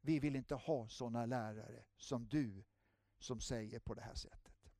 Vi 0.00 0.20
vill 0.20 0.36
inte 0.36 0.54
ha 0.54 0.88
sådana 0.88 1.26
lärare 1.26 1.84
som 1.96 2.28
du 2.28 2.64
som 3.18 3.40
säger 3.40 3.78
på 3.78 3.94
det 3.94 4.02
här 4.02 4.14
sättet. 4.14 4.72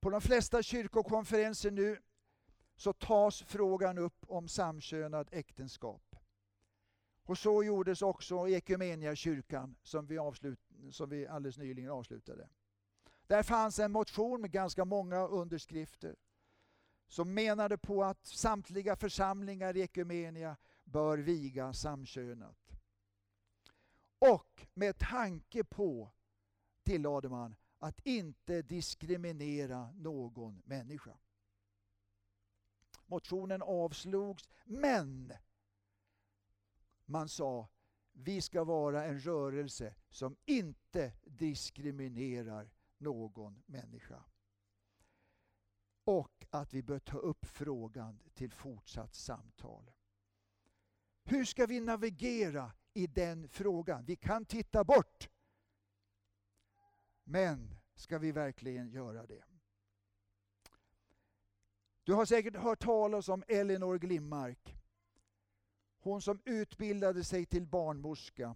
På 0.00 0.10
de 0.10 0.20
flesta 0.20 0.62
kyrkokonferenser 0.62 1.70
nu 1.70 2.02
så 2.76 2.92
tas 2.92 3.42
frågan 3.42 3.98
upp 3.98 4.24
om 4.28 4.48
samkönad 4.48 5.28
äktenskap. 5.32 6.13
Och 7.24 7.38
så 7.38 7.64
gjordes 7.64 8.02
också 8.02 8.48
i 8.48 9.16
kyrkan 9.16 9.76
som 9.82 10.06
vi, 10.06 10.18
avslut, 10.18 10.60
som 10.90 11.08
vi 11.10 11.26
alldeles 11.26 11.58
nyligen 11.58 11.90
avslutade. 11.90 12.48
Där 13.26 13.42
fanns 13.42 13.78
en 13.78 13.92
motion 13.92 14.40
med 14.40 14.50
ganska 14.50 14.84
många 14.84 15.26
underskrifter 15.26 16.16
som 17.06 17.34
menade 17.34 17.78
på 17.78 18.04
att 18.04 18.26
samtliga 18.26 18.96
församlingar 18.96 19.76
i 19.76 19.80
Ekumenia 19.80 20.56
bör 20.84 21.18
viga 21.18 21.72
samkönat. 21.72 22.72
Och 24.18 24.66
med 24.74 24.98
tanke 24.98 25.64
på, 25.64 26.10
tillade 26.82 27.28
man, 27.28 27.56
att 27.78 28.00
inte 28.06 28.62
diskriminera 28.62 29.92
någon 29.92 30.62
människa. 30.64 31.18
Motionen 33.06 33.62
avslogs, 33.62 34.48
men 34.64 35.32
man 37.06 37.28
sa 37.28 37.68
vi 38.12 38.40
ska 38.40 38.64
vara 38.64 39.04
en 39.04 39.20
rörelse 39.20 39.94
som 40.10 40.36
inte 40.44 41.12
diskriminerar 41.24 42.70
någon 42.98 43.62
människa. 43.66 44.24
Och 46.04 46.46
att 46.50 46.74
vi 46.74 46.82
bör 46.82 46.98
ta 46.98 47.18
upp 47.18 47.46
frågan 47.46 48.20
till 48.34 48.52
fortsatt 48.52 49.14
samtal. 49.14 49.90
Hur 51.24 51.44
ska 51.44 51.66
vi 51.66 51.80
navigera 51.80 52.72
i 52.92 53.06
den 53.06 53.48
frågan? 53.48 54.04
Vi 54.04 54.16
kan 54.16 54.44
titta 54.44 54.84
bort. 54.84 55.28
Men 57.24 57.74
ska 57.94 58.18
vi 58.18 58.32
verkligen 58.32 58.90
göra 58.90 59.26
det? 59.26 59.44
Du 62.04 62.12
har 62.12 62.24
säkert 62.24 62.56
hört 62.56 62.82
talas 62.82 63.28
om 63.28 63.44
Elinor 63.48 63.98
Glimmark. 63.98 64.76
Hon 66.04 66.22
som 66.22 66.40
utbildade 66.44 67.24
sig 67.24 67.46
till 67.46 67.66
barnmorska. 67.66 68.54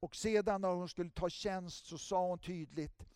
Och 0.00 0.16
sedan 0.16 0.60
när 0.60 0.68
hon 0.68 0.88
skulle 0.88 1.10
ta 1.10 1.30
tjänst 1.30 1.86
så 1.86 1.98
sa 1.98 2.28
hon 2.28 2.38
tydligt 2.38 3.06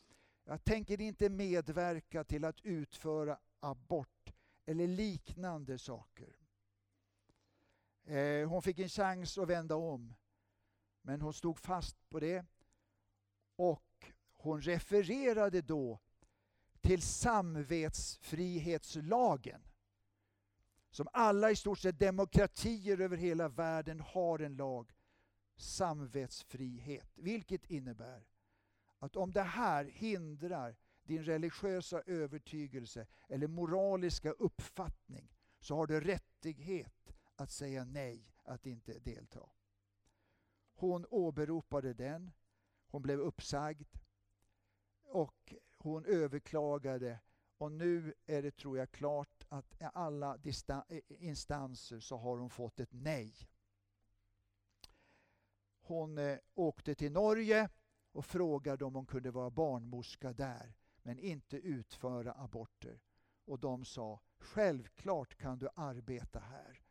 jag 0.45 0.65
tänker 0.65 1.01
inte 1.01 1.29
medverka 1.29 2.25
till 2.25 2.45
att 2.45 2.61
utföra 2.61 3.39
abort 3.61 4.33
eller 4.67 4.87
liknande 4.87 5.79
saker. 5.79 6.37
Eh, 8.05 8.49
hon 8.49 8.63
fick 8.63 8.79
en 8.79 8.89
chans 8.89 9.39
att 9.39 9.49
vända 9.49 9.77
om. 9.77 10.15
Men 11.03 11.21
hon 11.21 11.35
stod 11.35 11.59
fast 11.59 12.09
på 12.09 12.21
det. 12.21 12.47
Och 13.57 14.13
hon 14.35 14.61
refererade 14.61 15.63
då 15.63 15.99
till 16.81 17.03
samvetsfrihetslagen. 17.03 19.70
Som 20.91 21.09
alla 21.13 21.51
i 21.51 21.57
stort 21.57 21.79
sett 21.79 21.99
demokratier 21.99 23.01
över 23.01 23.17
hela 23.17 23.49
världen 23.49 24.01
har 24.01 24.39
en 24.39 24.57
lag. 24.57 24.93
Samvetsfrihet. 25.57 27.11
Vilket 27.15 27.67
innebär 27.67 28.27
att 28.99 29.17
om 29.17 29.33
det 29.33 29.43
här 29.43 29.85
hindrar 29.85 30.77
din 31.03 31.25
religiösa 31.25 32.03
övertygelse 32.07 33.07
eller 33.29 33.47
moraliska 33.47 34.31
uppfattning 34.31 35.35
så 35.61 35.77
har 35.77 35.87
du 35.87 36.01
rättighet 36.01 37.13
att 37.35 37.51
säga 37.51 37.85
nej, 37.85 38.35
att 38.45 38.67
inte 38.67 38.99
delta. 38.99 39.51
Hon 40.75 41.07
åberopade 41.11 41.95
den, 41.95 42.31
hon 42.87 43.03
blev 43.03 43.21
uppsagd 43.21 43.89
och 45.03 45.55
hon 45.79 46.05
överklagade 46.05 47.19
och 47.59 47.73
nu 47.73 48.15
är 48.27 48.43
det, 48.43 48.51
tror 48.51 48.79
jag, 48.79 48.91
klart 48.91 49.40
att 49.51 49.73
i 49.73 49.85
alla 49.95 50.39
instanser 51.09 52.01
så 52.01 52.17
har 52.17 52.39
hon 52.39 52.51
fått 52.51 52.81
ett 52.81 52.93
nej. 52.93 53.35
Hon 55.81 56.19
eh, 56.19 56.39
åkte 56.55 56.95
till 56.95 57.13
Norge 57.13 57.69
och 58.13 58.27
frågade 58.27 58.85
om 58.85 58.95
hon 58.95 59.07
kunde 59.07 59.31
vara 59.31 59.51
barnmorska 59.51 60.33
där, 60.33 60.75
men 61.03 61.19
inte 61.19 61.57
utföra 61.57 62.33
aborter. 62.33 63.01
Och 63.45 63.59
de 63.59 63.85
sa, 63.85 64.21
självklart 64.39 65.37
kan 65.37 65.59
du 65.59 65.69
arbeta 65.75 66.41
här. 66.41 66.83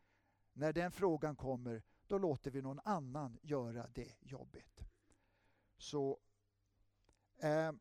När 0.53 0.73
den 0.73 0.91
frågan 0.91 1.35
kommer, 1.35 1.83
då 2.07 2.17
låter 2.17 2.51
vi 2.51 2.61
någon 2.61 2.79
annan 2.85 3.37
göra 3.41 3.87
det 3.87 4.15
jobbet. 4.19 4.79
Så 5.77 6.19
eh, 7.37 7.71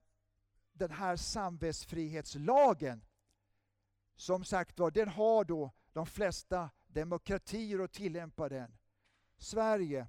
den 0.73 0.91
här 0.91 1.17
samvetsfrihetslagen, 1.17 3.05
som 4.19 4.45
sagt 4.45 4.79
var, 4.79 4.91
den 4.91 5.09
har 5.09 5.45
då 5.45 5.73
de 5.93 6.07
flesta 6.07 6.71
demokratier 6.87 7.79
att 7.79 7.93
tillämpa 7.93 8.49
den. 8.49 8.79
Sverige 9.37 10.09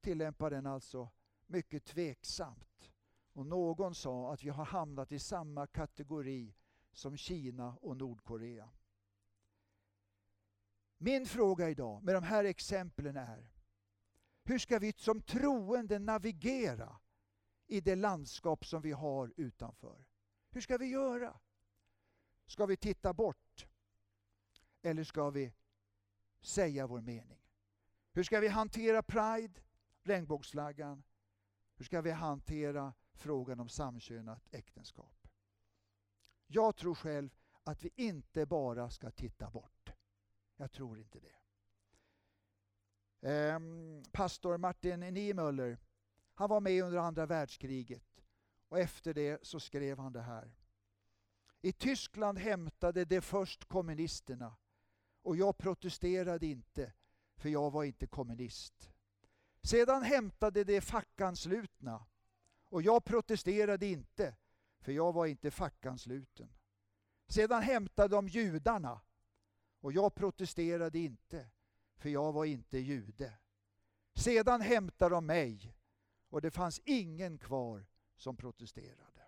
tillämpar 0.00 0.50
den 0.50 0.66
alltså 0.66 1.10
mycket 1.46 1.84
tveksamt. 1.84 2.92
Och 3.32 3.46
någon 3.46 3.94
sa 3.94 4.32
att 4.32 4.44
vi 4.44 4.48
har 4.48 4.64
hamnat 4.64 5.12
i 5.12 5.18
samma 5.18 5.66
kategori 5.66 6.54
som 6.92 7.16
Kina 7.16 7.76
och 7.76 7.96
Nordkorea. 7.96 8.70
Min 10.98 11.26
fråga 11.26 11.70
idag 11.70 12.02
med 12.02 12.14
de 12.14 12.22
här 12.22 12.44
exemplen 12.44 13.16
är 13.16 13.50
hur 14.44 14.58
ska 14.58 14.78
vi 14.78 14.92
som 14.92 15.22
troende 15.22 15.98
navigera 15.98 17.00
i 17.66 17.80
det 17.80 17.96
landskap 17.96 18.66
som 18.66 18.82
vi 18.82 18.92
har 18.92 19.32
utanför? 19.36 20.04
Hur 20.50 20.60
ska 20.60 20.78
vi 20.78 20.86
göra? 20.86 21.40
Ska 22.46 22.66
vi 22.66 22.76
titta 22.76 23.12
bort? 23.12 23.68
Eller 24.82 25.04
ska 25.04 25.30
vi 25.30 25.52
säga 26.40 26.86
vår 26.86 27.00
mening? 27.00 27.42
Hur 28.12 28.22
ska 28.22 28.40
vi 28.40 28.48
hantera 28.48 29.02
Pride, 29.02 29.60
regnbågsflaggan? 30.02 31.02
Hur 31.76 31.84
ska 31.84 32.00
vi 32.00 32.10
hantera 32.10 32.92
frågan 33.14 33.60
om 33.60 33.68
samkönat 33.68 34.48
äktenskap? 34.50 35.28
Jag 36.46 36.76
tror 36.76 36.94
själv 36.94 37.30
att 37.64 37.84
vi 37.84 37.90
inte 37.96 38.46
bara 38.46 38.90
ska 38.90 39.10
titta 39.10 39.50
bort. 39.50 39.92
Jag 40.56 40.72
tror 40.72 40.98
inte 40.98 41.20
det. 41.20 41.42
Ehm, 43.28 44.02
pastor 44.12 44.58
Martin 44.58 45.00
Niemöller, 45.00 45.78
han 46.34 46.50
var 46.50 46.60
med 46.60 46.84
under 46.84 46.98
andra 46.98 47.26
världskriget 47.26 48.24
och 48.68 48.78
efter 48.78 49.14
det 49.14 49.46
så 49.46 49.60
skrev 49.60 49.98
han 49.98 50.12
det 50.12 50.20
här. 50.20 50.54
I 51.64 51.72
Tyskland 51.72 52.38
hämtade 52.38 53.04
de 53.04 53.20
först 53.20 53.64
kommunisterna 53.64 54.56
och 55.22 55.36
jag 55.36 55.58
protesterade 55.58 56.46
inte 56.46 56.92
för 57.36 57.48
jag 57.48 57.70
var 57.70 57.84
inte 57.84 58.06
kommunist. 58.06 58.90
Sedan 59.62 60.02
hämtade 60.02 60.64
de 60.64 60.80
fackanslutna 60.80 62.06
och 62.64 62.82
jag 62.82 63.04
protesterade 63.04 63.86
inte 63.86 64.36
för 64.80 64.92
jag 64.92 65.12
var 65.12 65.26
inte 65.26 65.50
fackansluten. 65.50 66.52
Sedan 67.28 67.62
hämtade 67.62 68.08
de 68.08 68.28
judarna 68.28 69.00
och 69.80 69.92
jag 69.92 70.14
protesterade 70.14 70.98
inte 70.98 71.50
för 71.96 72.08
jag 72.08 72.32
var 72.32 72.44
inte 72.44 72.78
jude. 72.78 73.38
Sedan 74.14 74.60
hämtade 74.60 75.14
de 75.14 75.26
mig 75.26 75.74
och 76.28 76.42
det 76.42 76.50
fanns 76.50 76.80
ingen 76.84 77.38
kvar 77.38 77.86
som 78.16 78.36
protesterade. 78.36 79.21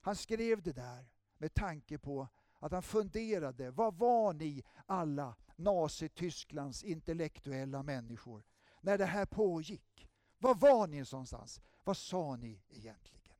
Han 0.00 0.16
skrev 0.16 0.62
det 0.62 0.72
där 0.72 1.10
med 1.38 1.54
tanke 1.54 1.98
på 1.98 2.28
att 2.58 2.72
han 2.72 2.82
funderade, 2.82 3.70
vad 3.70 3.94
var 3.94 4.32
ni 4.32 4.64
alla 4.86 5.34
Nazitysklands 5.56 6.84
intellektuella 6.84 7.82
människor 7.82 8.44
när 8.80 8.98
det 8.98 9.06
här 9.06 9.26
pågick? 9.26 10.08
Var 10.38 10.54
var 10.54 10.86
ni 10.86 11.04
någonstans? 11.12 11.60
Vad 11.84 11.96
sa 11.96 12.36
ni 12.36 12.62
egentligen? 12.68 13.36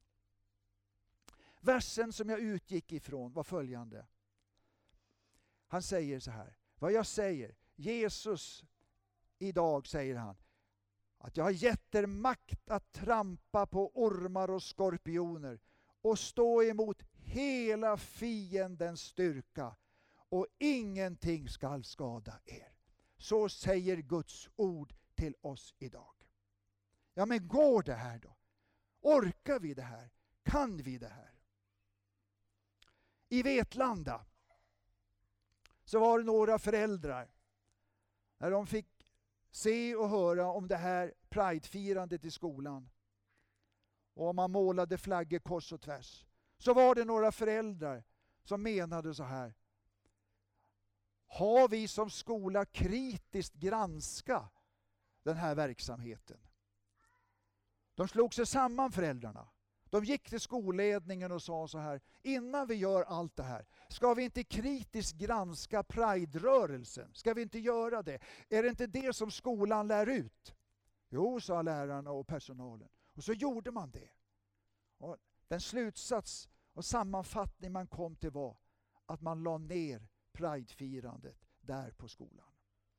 Versen 1.61 2.13
som 2.13 2.29
jag 2.29 2.41
utgick 2.41 2.93
ifrån 2.93 3.33
var 3.33 3.43
följande. 3.45 4.07
Han 5.67 5.83
säger 5.83 6.21
så 6.21 6.31
här, 6.31 6.57
vad 6.79 6.93
jag 6.93 7.07
säger, 7.07 7.57
Jesus 7.77 8.65
idag 9.39 9.87
säger 9.87 10.17
han, 10.17 10.37
att 11.19 11.37
jag 11.37 11.45
har 11.45 11.51
gett 11.51 11.95
er 11.95 12.07
makt 12.07 12.71
att 12.71 12.93
trampa 12.93 13.67
på 13.67 13.91
ormar 13.95 14.51
och 14.51 14.63
skorpioner 14.63 15.61
och 16.09 16.19
stå 16.19 16.63
emot 16.63 17.03
hela 17.13 17.97
fiendens 17.97 19.01
styrka 19.01 19.77
och 20.29 20.47
ingenting 20.59 21.49
skall 21.49 21.85
skada 21.85 22.41
er. 22.45 22.73
Så 23.17 23.49
säger 23.49 23.97
Guds 23.97 24.49
ord 24.57 24.95
till 25.15 25.35
oss 25.41 25.75
idag. 25.79 26.15
Ja 27.15 27.27
men 27.27 27.49
går 27.49 27.83
det 27.83 27.95
här 27.95 28.19
då? 28.19 28.37
Orkar 29.01 29.61
vi 29.61 29.75
det 29.75 29.83
här? 29.83 30.11
Kan 30.43 30.77
vi 30.77 30.99
det 30.99 31.09
här? 31.09 31.41
I 33.29 33.43
Vetlanda 33.43 34.27
så 35.85 35.99
var 36.01 36.19
det 36.19 36.25
några 36.25 36.59
föräldrar 36.59 37.31
när 38.39 38.51
de 38.51 38.67
fick 38.67 39.07
se 39.51 39.95
och 39.95 40.09
höra 40.09 40.47
om 40.47 40.69
det 40.69 40.77
här 40.77 41.15
Pridefirandet 41.29 42.25
i 42.25 42.31
skolan 42.31 42.91
och 44.19 44.35
man 44.35 44.51
målade 44.53 44.99
flaggor 44.99 45.39
kors 45.39 45.73
och 45.73 45.81
tvärs 45.81 46.27
så 46.57 46.75
var 46.75 46.95
det 46.95 47.05
några 47.05 47.33
föräldrar 47.33 48.05
som 48.45 48.63
menade 48.63 49.15
så 49.15 49.23
här. 49.23 49.55
Har 51.27 51.69
vi 51.69 51.89
som 51.89 52.11
skola 52.11 52.65
kritiskt 52.65 53.55
granska 53.55 54.49
den 55.23 55.37
här 55.37 55.55
verksamheten? 55.55 56.37
De 57.95 58.09
slog 58.09 58.35
sig 58.35 58.47
samman 58.47 58.93
föräldrarna. 58.93 59.49
De 59.91 60.05
gick 60.05 60.31
till 60.31 60.41
skolledningen 60.41 61.33
och 61.33 61.43
sa 61.43 61.69
så 61.69 61.79
här, 61.79 62.01
innan 62.23 62.67
vi 62.67 62.75
gör 62.75 63.03
allt 63.03 63.37
det 63.37 63.43
här, 63.43 63.67
ska 63.89 64.15
vi 64.15 64.23
inte 64.25 64.45
kritiskt 64.45 65.17
granska 65.17 65.83
Pride-rörelsen? 65.83 67.15
Ska 67.15 67.35
vi 67.35 67.43
inte 67.43 67.59
göra 67.59 68.03
det? 68.03 68.19
Är 68.49 68.63
det 68.63 68.69
inte 68.69 68.87
det 68.87 69.17
som 69.17 69.31
skolan 69.31 69.89
lär 69.89 70.07
ut? 70.07 70.55
Jo, 71.09 71.41
sa 71.41 71.63
lärarna 71.63 72.11
och 72.11 72.27
personalen. 72.27 72.89
Och 73.19 73.25
så 73.25 73.33
gjorde 73.33 73.71
man 73.71 73.91
det. 73.91 74.11
Och 74.99 75.17
den 75.49 75.61
slutsats 75.61 76.49
och 76.73 76.85
sammanfattning 76.85 77.73
man 77.73 77.87
kom 77.87 78.17
till 78.17 78.31
var 78.31 78.57
att 79.07 79.21
man 79.21 79.43
la 79.43 79.59
ner 79.59 80.09
pridefirandet 80.33 81.49
där 81.61 81.91
på 81.91 82.09
skolan. 82.09 82.47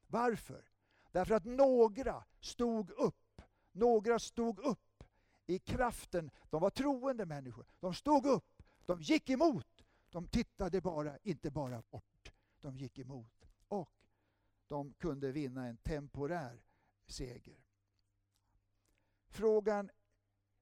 Varför? 0.08 0.72
Därför 1.12 1.36
att 1.36 1.46
några 1.46 2.24
stod 2.40 2.92
upp. 2.92 3.42
Några 3.72 4.20
stod 4.20 4.60
upp 4.60 5.04
i 5.46 5.60
kraften. 5.60 6.32
De 6.50 6.62
var 6.62 6.70
troende 6.70 7.26
människor. 7.26 7.66
De 7.80 7.94
stod 7.94 8.26
upp. 8.26 8.64
De 8.86 9.02
gick 9.02 9.30
emot. 9.30 9.86
De 10.10 10.28
tittade 10.28 10.82
bara, 10.82 11.18
inte 11.18 11.52
bara 11.52 11.84
bort. 11.90 12.32
De 12.62 12.78
gick 12.78 13.00
emot. 13.00 13.50
Och 13.68 13.92
de 14.68 14.94
kunde 14.94 15.32
vinna 15.32 15.68
en 15.68 15.78
temporär 15.78 16.64
seger. 17.08 17.66
Frågan, 19.30 19.90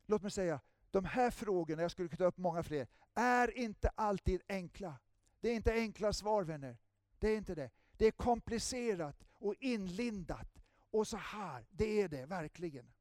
låt 0.07 0.21
mig 0.21 0.31
säga, 0.31 0.59
de 0.91 1.05
här 1.05 1.31
frågorna, 1.31 1.81
jag 1.81 1.91
skulle 1.91 2.09
kunna 2.09 2.17
ta 2.17 2.25
upp 2.25 2.37
många 2.37 2.63
fler, 2.63 2.87
är 3.13 3.57
inte 3.57 3.89
alltid 3.95 4.41
enkla. 4.47 4.95
Det 5.39 5.49
är 5.49 5.55
inte 5.55 5.73
enkla 5.73 6.13
svar 6.13 6.43
vänner. 6.43 6.77
Det 7.19 7.29
är 7.29 7.37
inte 7.37 7.55
det. 7.55 7.69
Det 7.97 8.05
är 8.05 8.11
komplicerat 8.11 9.23
och 9.33 9.55
inlindat. 9.59 10.63
Och 10.91 11.07
så 11.07 11.17
här, 11.17 11.65
det 11.69 12.01
är 12.01 12.07
det 12.07 12.25
verkligen. 12.25 12.91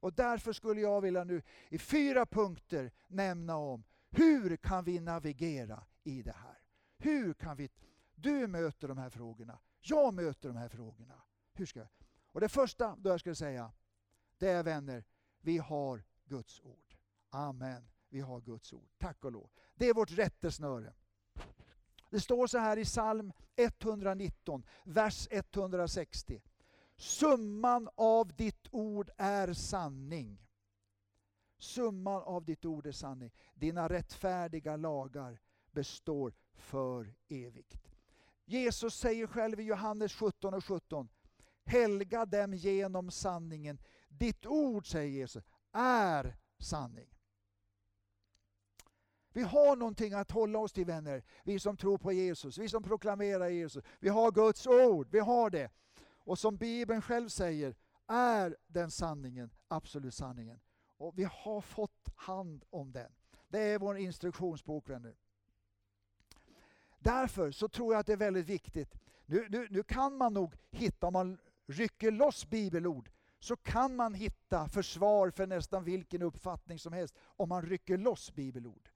Och 0.00 0.12
därför 0.12 0.52
skulle 0.52 0.80
jag 0.80 1.00
vilja 1.00 1.24
nu 1.24 1.42
i 1.68 1.78
fyra 1.78 2.26
punkter 2.26 2.90
nämna 3.06 3.56
om 3.56 3.84
hur 4.10 4.56
kan 4.56 4.84
vi 4.84 5.00
navigera 5.00 5.84
i 6.04 6.22
det 6.22 6.36
här? 6.36 6.58
Hur 6.98 7.34
kan 7.34 7.56
vi... 7.56 7.70
Du 8.14 8.46
möter 8.46 8.88
de 8.88 8.98
här 8.98 9.10
frågorna, 9.10 9.58
jag 9.80 10.14
möter 10.14 10.48
de 10.48 10.56
här 10.56 10.68
frågorna. 10.68 11.22
Hur 11.52 11.66
ska 11.66 11.80
jag? 11.80 11.88
Och 12.32 12.40
det 12.40 12.48
första 12.48 12.96
då 12.96 13.10
jag 13.10 13.20
skulle 13.20 13.34
säga, 13.34 13.72
det 14.38 14.48
är 14.48 14.62
vänner, 14.62 15.04
vi 15.40 15.58
har 15.58 16.02
Guds 16.32 16.60
ord. 16.60 16.96
Amen. 17.30 17.88
Vi 18.08 18.20
har 18.20 18.40
Guds 18.40 18.72
ord. 18.72 18.88
Tack 18.98 19.24
och 19.24 19.32
lov. 19.32 19.50
Det 19.74 19.88
är 19.88 19.94
vårt 19.94 20.10
rättesnöre. 20.10 20.92
Det 22.10 22.20
står 22.20 22.46
så 22.46 22.58
här 22.58 22.76
i 22.76 22.84
psalm 22.84 23.32
119, 23.56 24.64
vers 24.84 25.28
160. 25.30 26.42
Summan 26.96 27.88
av 27.94 28.36
ditt 28.36 28.68
ord 28.70 29.10
är 29.16 29.52
sanning. 29.52 30.38
Summan 31.58 32.22
av 32.22 32.44
ditt 32.44 32.64
ord 32.64 32.86
är 32.86 32.92
sanning. 32.92 33.32
Dina 33.54 33.88
rättfärdiga 33.88 34.76
lagar 34.76 35.40
består 35.70 36.34
för 36.54 37.14
evigt. 37.28 37.88
Jesus 38.44 38.94
säger 38.94 39.26
själv 39.26 39.60
i 39.60 39.62
Johannes 39.62 40.12
17 40.12 40.54
och 40.54 40.64
17. 40.64 41.08
Helga 41.64 42.26
dem 42.26 42.54
genom 42.54 43.10
sanningen. 43.10 43.78
Ditt 44.08 44.46
ord, 44.46 44.86
säger 44.86 45.10
Jesus, 45.10 45.44
är 45.72 46.36
sanning. 46.58 47.08
Vi 49.32 49.42
har 49.42 49.76
någonting 49.76 50.12
att 50.12 50.30
hålla 50.30 50.58
oss 50.58 50.72
till 50.72 50.86
vänner, 50.86 51.22
vi 51.44 51.58
som 51.58 51.76
tror 51.76 51.98
på 51.98 52.12
Jesus, 52.12 52.58
vi 52.58 52.68
som 52.68 52.82
proklamerar 52.82 53.48
Jesus. 53.48 53.84
Vi 53.98 54.08
har 54.08 54.32
Guds 54.32 54.66
ord, 54.66 55.08
vi 55.10 55.18
har 55.18 55.50
det. 55.50 55.70
Och 56.24 56.38
som 56.38 56.56
Bibeln 56.56 57.02
själv 57.02 57.28
säger, 57.28 57.74
är 58.06 58.56
den 58.66 58.90
sanningen 58.90 59.50
absolut 59.68 60.14
sanningen. 60.14 60.60
Och 60.96 61.18
vi 61.18 61.24
har 61.24 61.60
fått 61.60 62.08
hand 62.16 62.64
om 62.70 62.92
den. 62.92 63.12
Det 63.48 63.58
är 63.58 63.78
vår 63.78 63.96
instruktionsbok 63.96 64.88
vänner. 64.88 65.14
Därför 66.98 67.50
så 67.50 67.68
tror 67.68 67.94
jag 67.94 68.00
att 68.00 68.06
det 68.06 68.12
är 68.12 68.16
väldigt 68.16 68.46
viktigt. 68.46 68.94
Nu, 69.26 69.46
nu, 69.50 69.68
nu 69.70 69.82
kan 69.82 70.16
man 70.16 70.34
nog 70.34 70.54
hitta, 70.70 71.06
om 71.06 71.12
man 71.12 71.38
rycker 71.66 72.10
loss 72.10 72.50
bibelord, 72.50 73.10
så 73.42 73.56
kan 73.56 73.96
man 73.96 74.14
hitta 74.14 74.68
försvar 74.68 75.30
för 75.30 75.46
nästan 75.46 75.84
vilken 75.84 76.22
uppfattning 76.22 76.78
som 76.78 76.92
helst 76.92 77.14
om 77.24 77.48
man 77.48 77.62
rycker 77.62 77.98
loss 77.98 78.34
bibelord. 78.34 78.88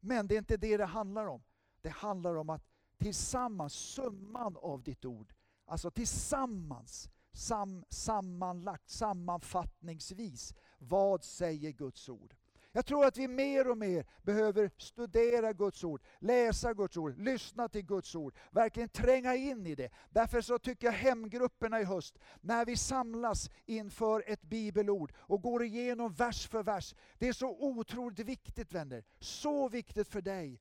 Men 0.00 0.26
det 0.26 0.34
är 0.34 0.38
inte 0.38 0.56
det 0.56 0.76
det 0.76 0.84
handlar 0.84 1.26
om. 1.26 1.42
Det 1.80 1.88
handlar 1.88 2.34
om 2.34 2.50
att 2.50 2.64
tillsammans, 2.98 3.72
summan 3.72 4.56
av 4.56 4.82
ditt 4.82 5.04
ord, 5.04 5.34
alltså 5.66 5.90
tillsammans, 5.90 7.10
sam, 7.32 7.84
sammanlagt, 7.88 8.88
sammanfattningsvis, 8.88 10.54
vad 10.78 11.24
säger 11.24 11.70
Guds 11.70 12.08
ord? 12.08 12.34
Jag 12.76 12.86
tror 12.86 13.04
att 13.04 13.16
vi 13.16 13.28
mer 13.28 13.70
och 13.70 13.78
mer 13.78 14.06
behöver 14.22 14.70
studera 14.76 15.52
Guds 15.52 15.84
ord, 15.84 16.02
läsa 16.18 16.74
Guds 16.74 16.96
ord, 16.96 17.18
lyssna 17.18 17.68
till 17.68 17.86
Guds 17.86 18.14
ord, 18.14 18.34
verkligen 18.50 18.88
tränga 18.88 19.34
in 19.34 19.66
i 19.66 19.74
det. 19.74 19.90
Därför 20.10 20.40
så 20.40 20.58
tycker 20.58 20.86
jag 20.86 20.92
hemgrupperna 20.92 21.80
i 21.80 21.84
höst, 21.84 22.18
när 22.40 22.66
vi 22.66 22.76
samlas 22.76 23.50
inför 23.66 24.24
ett 24.26 24.42
bibelord 24.42 25.12
och 25.16 25.42
går 25.42 25.64
igenom 25.64 26.12
vers 26.12 26.48
för 26.48 26.62
vers, 26.62 26.94
det 27.18 27.28
är 27.28 27.32
så 27.32 27.56
otroligt 27.58 28.18
viktigt 28.18 28.72
vänner. 28.72 29.04
Så 29.18 29.68
viktigt 29.68 30.08
för 30.08 30.20
dig, 30.20 30.60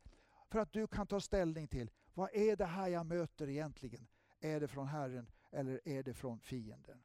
för 0.49 0.59
att 0.59 0.73
du 0.73 0.87
kan 0.87 1.07
ta 1.07 1.19
ställning 1.19 1.67
till, 1.67 1.91
vad 2.13 2.29
är 2.33 2.55
det 2.55 2.65
här 2.65 2.87
jag 2.87 3.05
möter 3.05 3.49
egentligen? 3.49 4.07
Är 4.39 4.59
det 4.59 4.67
från 4.67 4.87
Herren 4.87 5.29
eller 5.51 5.81
är 5.87 6.03
det 6.03 6.13
från 6.13 6.39
fienden? 6.39 7.03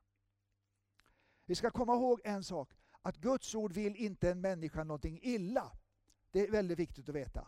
Vi 1.46 1.54
ska 1.54 1.70
komma 1.70 1.94
ihåg 1.94 2.20
en 2.24 2.44
sak, 2.44 2.77
att 3.02 3.16
Guds 3.16 3.54
ord 3.54 3.72
vill 3.72 3.96
inte 3.96 4.30
en 4.30 4.40
människa 4.40 4.84
någonting 4.84 5.20
illa. 5.22 5.72
Det 6.30 6.40
är 6.40 6.50
väldigt 6.50 6.78
viktigt 6.78 7.08
att 7.08 7.14
veta. 7.14 7.46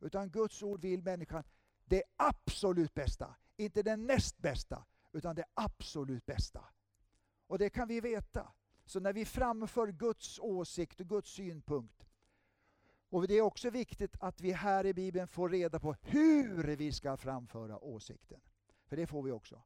Utan 0.00 0.30
Guds 0.30 0.62
ord 0.62 0.80
vill 0.80 1.02
människan 1.02 1.44
det 1.84 2.02
absolut 2.16 2.94
bästa. 2.94 3.36
Inte 3.56 3.82
det 3.82 3.96
näst 3.96 4.38
bästa, 4.38 4.84
utan 5.12 5.36
det 5.36 5.44
absolut 5.54 6.26
bästa. 6.26 6.64
Och 7.46 7.58
det 7.58 7.70
kan 7.70 7.88
vi 7.88 8.00
veta. 8.00 8.52
Så 8.84 9.00
när 9.00 9.12
vi 9.12 9.24
framför 9.24 9.92
Guds 9.92 10.38
åsikt 10.38 11.00
och 11.00 11.08
Guds 11.08 11.30
synpunkt. 11.30 12.06
Och 13.08 13.28
det 13.28 13.34
är 13.34 13.42
också 13.42 13.70
viktigt 13.70 14.16
att 14.20 14.40
vi 14.40 14.52
här 14.52 14.86
i 14.86 14.94
Bibeln 14.94 15.28
får 15.28 15.48
reda 15.48 15.80
på 15.80 15.96
hur 16.02 16.76
vi 16.76 16.92
ska 16.92 17.16
framföra 17.16 17.78
åsikten. 17.78 18.40
För 18.86 18.96
det 18.96 19.06
får 19.06 19.22
vi 19.22 19.30
också. 19.30 19.62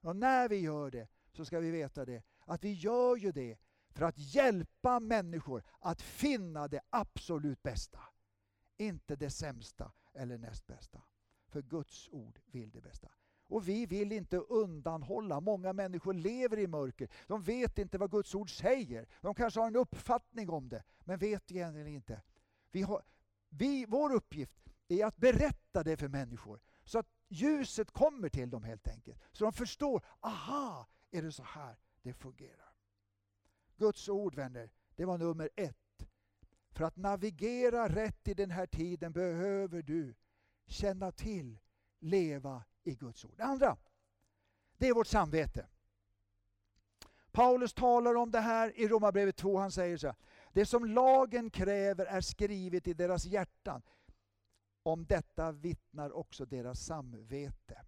Och 0.00 0.16
när 0.16 0.48
vi 0.48 0.56
gör 0.56 0.90
det 0.90 1.08
så 1.32 1.44
ska 1.44 1.60
vi 1.60 1.70
veta 1.70 2.04
det, 2.04 2.22
att 2.38 2.64
vi 2.64 2.72
gör 2.72 3.16
ju 3.16 3.32
det 3.32 3.58
för 3.98 4.04
att 4.04 4.18
hjälpa 4.18 5.00
människor 5.00 5.62
att 5.78 6.02
finna 6.02 6.68
det 6.68 6.80
absolut 6.90 7.62
bästa. 7.62 8.00
Inte 8.76 9.16
det 9.16 9.30
sämsta 9.30 9.92
eller 10.14 10.38
näst 10.38 10.66
bästa. 10.66 11.02
För 11.48 11.62
Guds 11.62 12.08
ord 12.08 12.40
vill 12.46 12.70
det 12.70 12.80
bästa. 12.80 13.08
Och 13.48 13.68
vi 13.68 13.86
vill 13.86 14.12
inte 14.12 14.36
undanhålla. 14.36 15.40
Många 15.40 15.72
människor 15.72 16.14
lever 16.14 16.58
i 16.58 16.66
mörker. 16.66 17.08
De 17.26 17.42
vet 17.42 17.78
inte 17.78 17.98
vad 17.98 18.10
Guds 18.10 18.34
ord 18.34 18.50
säger. 18.50 19.08
De 19.20 19.34
kanske 19.34 19.60
har 19.60 19.66
en 19.66 19.76
uppfattning 19.76 20.50
om 20.50 20.68
det, 20.68 20.84
men 21.04 21.18
vet 21.18 21.50
egentligen 21.50 21.88
inte. 21.88 22.22
Vi 22.70 22.82
har, 22.82 23.02
vi, 23.48 23.86
vår 23.88 24.14
uppgift 24.14 24.58
är 24.88 25.06
att 25.06 25.16
berätta 25.16 25.82
det 25.82 25.96
för 25.96 26.08
människor. 26.08 26.60
Så 26.84 26.98
att 26.98 27.08
ljuset 27.28 27.90
kommer 27.90 28.28
till 28.28 28.50
dem 28.50 28.64
helt 28.64 28.88
enkelt. 28.88 29.22
Så 29.32 29.44
de 29.44 29.52
förstår, 29.52 30.04
aha, 30.20 30.88
är 31.10 31.22
det 31.22 31.32
så 31.32 31.42
här 31.42 31.78
det 32.02 32.12
fungerar. 32.12 32.67
Guds 33.78 34.08
ord 34.08 34.34
vänner, 34.34 34.70
det 34.96 35.04
var 35.04 35.18
nummer 35.18 35.50
ett. 35.56 36.06
För 36.70 36.84
att 36.84 36.96
navigera 36.96 37.88
rätt 37.88 38.28
i 38.28 38.34
den 38.34 38.50
här 38.50 38.66
tiden 38.66 39.12
behöver 39.12 39.82
du 39.82 40.14
känna 40.66 41.12
till, 41.12 41.58
leva 41.98 42.64
i 42.84 42.94
Guds 42.94 43.24
ord. 43.24 43.34
Det 43.36 43.44
andra, 43.44 43.76
det 44.76 44.88
är 44.88 44.94
vårt 44.94 45.06
samvete. 45.06 45.66
Paulus 47.32 47.74
talar 47.74 48.14
om 48.14 48.30
det 48.30 48.40
här 48.40 48.78
i 48.80 48.88
Romarbrevet 48.88 49.36
2. 49.36 49.58
Han 49.58 49.72
säger 49.72 49.96
så 49.96 50.06
här. 50.06 50.16
Det 50.52 50.66
som 50.66 50.84
lagen 50.84 51.50
kräver 51.50 52.06
är 52.06 52.20
skrivet 52.20 52.88
i 52.88 52.94
deras 52.94 53.24
hjärtan. 53.24 53.82
Om 54.82 55.06
detta 55.06 55.52
vittnar 55.52 56.12
också 56.12 56.44
deras 56.46 56.80
samvete. 56.80 57.84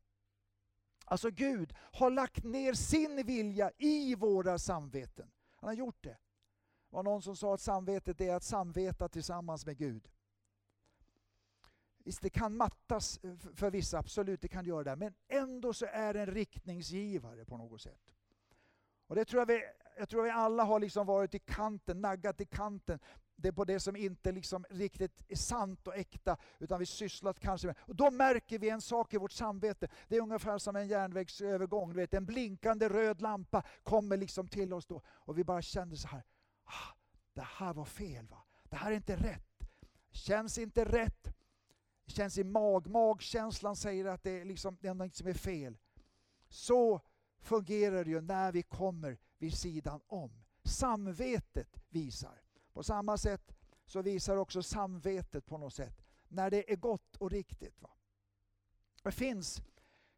Alltså 1.04 1.30
Gud 1.30 1.74
har 1.92 2.10
lagt 2.10 2.44
ner 2.44 2.72
sin 2.72 3.26
vilja 3.26 3.70
i 3.78 4.14
våra 4.14 4.58
samveten. 4.58 5.30
Han 5.60 5.68
har 5.68 5.74
gjort 5.74 6.02
det. 6.02 6.18
Det 6.90 6.96
var 6.96 7.02
någon 7.02 7.22
som 7.22 7.36
sa 7.36 7.54
att 7.54 7.60
samvetet 7.60 8.20
är 8.20 8.34
att 8.34 8.42
samveta 8.42 9.08
tillsammans 9.08 9.66
med 9.66 9.78
Gud. 9.78 10.10
Visst, 12.04 12.22
det 12.22 12.30
kan 12.30 12.56
mattas 12.56 13.20
för 13.54 13.70
vissa, 13.70 13.98
absolut, 13.98 14.40
det 14.40 14.48
kan 14.48 14.64
göra 14.64 14.84
det. 14.84 14.96
Men 14.96 15.14
ändå 15.28 15.72
så 15.72 15.86
är 15.86 16.14
det 16.14 16.20
en 16.20 16.26
riktningsgivare 16.26 17.44
på 17.44 17.56
något 17.56 17.80
sätt. 17.80 18.14
Och 19.06 19.16
det 19.16 19.24
tror 19.24 19.40
jag, 19.40 19.46
vi, 19.46 19.62
jag 19.98 20.08
tror 20.08 20.22
vi 20.22 20.30
alla 20.30 20.64
har 20.64 20.80
liksom 20.80 21.06
varit 21.06 21.34
i 21.34 21.38
kanten, 21.38 22.00
naggat 22.00 22.40
i 22.40 22.46
kanten. 22.46 22.98
Det 23.42 23.48
är 23.48 23.52
på 23.52 23.64
det 23.64 23.80
som 23.80 23.96
inte 23.96 24.32
liksom 24.32 24.64
riktigt 24.70 25.24
är 25.28 25.36
sant 25.36 25.86
och 25.86 25.96
äkta, 25.96 26.36
utan 26.58 26.78
vi 26.78 26.86
sysslat 26.86 27.40
kanske 27.40 27.66
med. 27.66 27.76
Och 27.80 27.96
då 27.96 28.10
märker 28.10 28.58
vi 28.58 28.68
en 28.70 28.80
sak 28.80 29.14
i 29.14 29.16
vårt 29.16 29.32
samvete. 29.32 29.88
Det 30.08 30.16
är 30.16 30.20
ungefär 30.20 30.58
som 30.58 30.76
en 30.76 30.88
järnvägsövergång. 30.88 31.90
Du 31.92 31.96
vet, 31.96 32.14
en 32.14 32.26
blinkande 32.26 32.88
röd 32.88 33.22
lampa 33.22 33.62
kommer 33.82 34.16
liksom 34.16 34.48
till 34.48 34.72
oss 34.72 34.86
då. 34.86 35.02
Och 35.08 35.38
vi 35.38 35.44
bara 35.44 35.62
känner 35.62 35.96
så 35.96 36.08
här, 36.08 36.22
ah, 36.64 36.94
det 37.34 37.46
här 37.46 37.74
var 37.74 37.84
fel. 37.84 38.26
va? 38.26 38.42
Det 38.64 38.76
här 38.76 38.90
är 38.90 38.96
inte 38.96 39.16
rätt. 39.16 39.68
Känns 40.10 40.58
inte 40.58 40.84
rätt. 40.84 41.28
Känns 42.06 42.38
i 42.38 42.44
mag. 42.44 42.86
Magkänslan 42.86 43.76
säger 43.76 44.04
att 44.04 44.22
det 44.22 44.40
är, 44.40 44.44
liksom, 44.44 44.76
det 44.80 44.88
är 44.88 44.94
något 44.94 45.16
som 45.16 45.26
är 45.26 45.34
fel. 45.34 45.76
Så 46.48 47.00
fungerar 47.40 48.04
det 48.04 48.10
ju 48.10 48.20
när 48.20 48.52
vi 48.52 48.62
kommer 48.62 49.18
vid 49.38 49.58
sidan 49.58 50.00
om. 50.06 50.30
Samvetet 50.64 51.76
visar. 51.88 52.42
På 52.72 52.82
samma 52.82 53.16
sätt 53.18 53.52
så 53.86 54.02
visar 54.02 54.36
också 54.36 54.62
samvetet 54.62 55.46
på 55.46 55.58
något 55.58 55.74
sätt 55.74 56.02
när 56.28 56.50
det 56.50 56.72
är 56.72 56.76
gott 56.76 57.16
och 57.16 57.30
riktigt. 57.30 57.80
Va? 57.80 57.90
Det, 59.02 59.12
finns, 59.12 59.62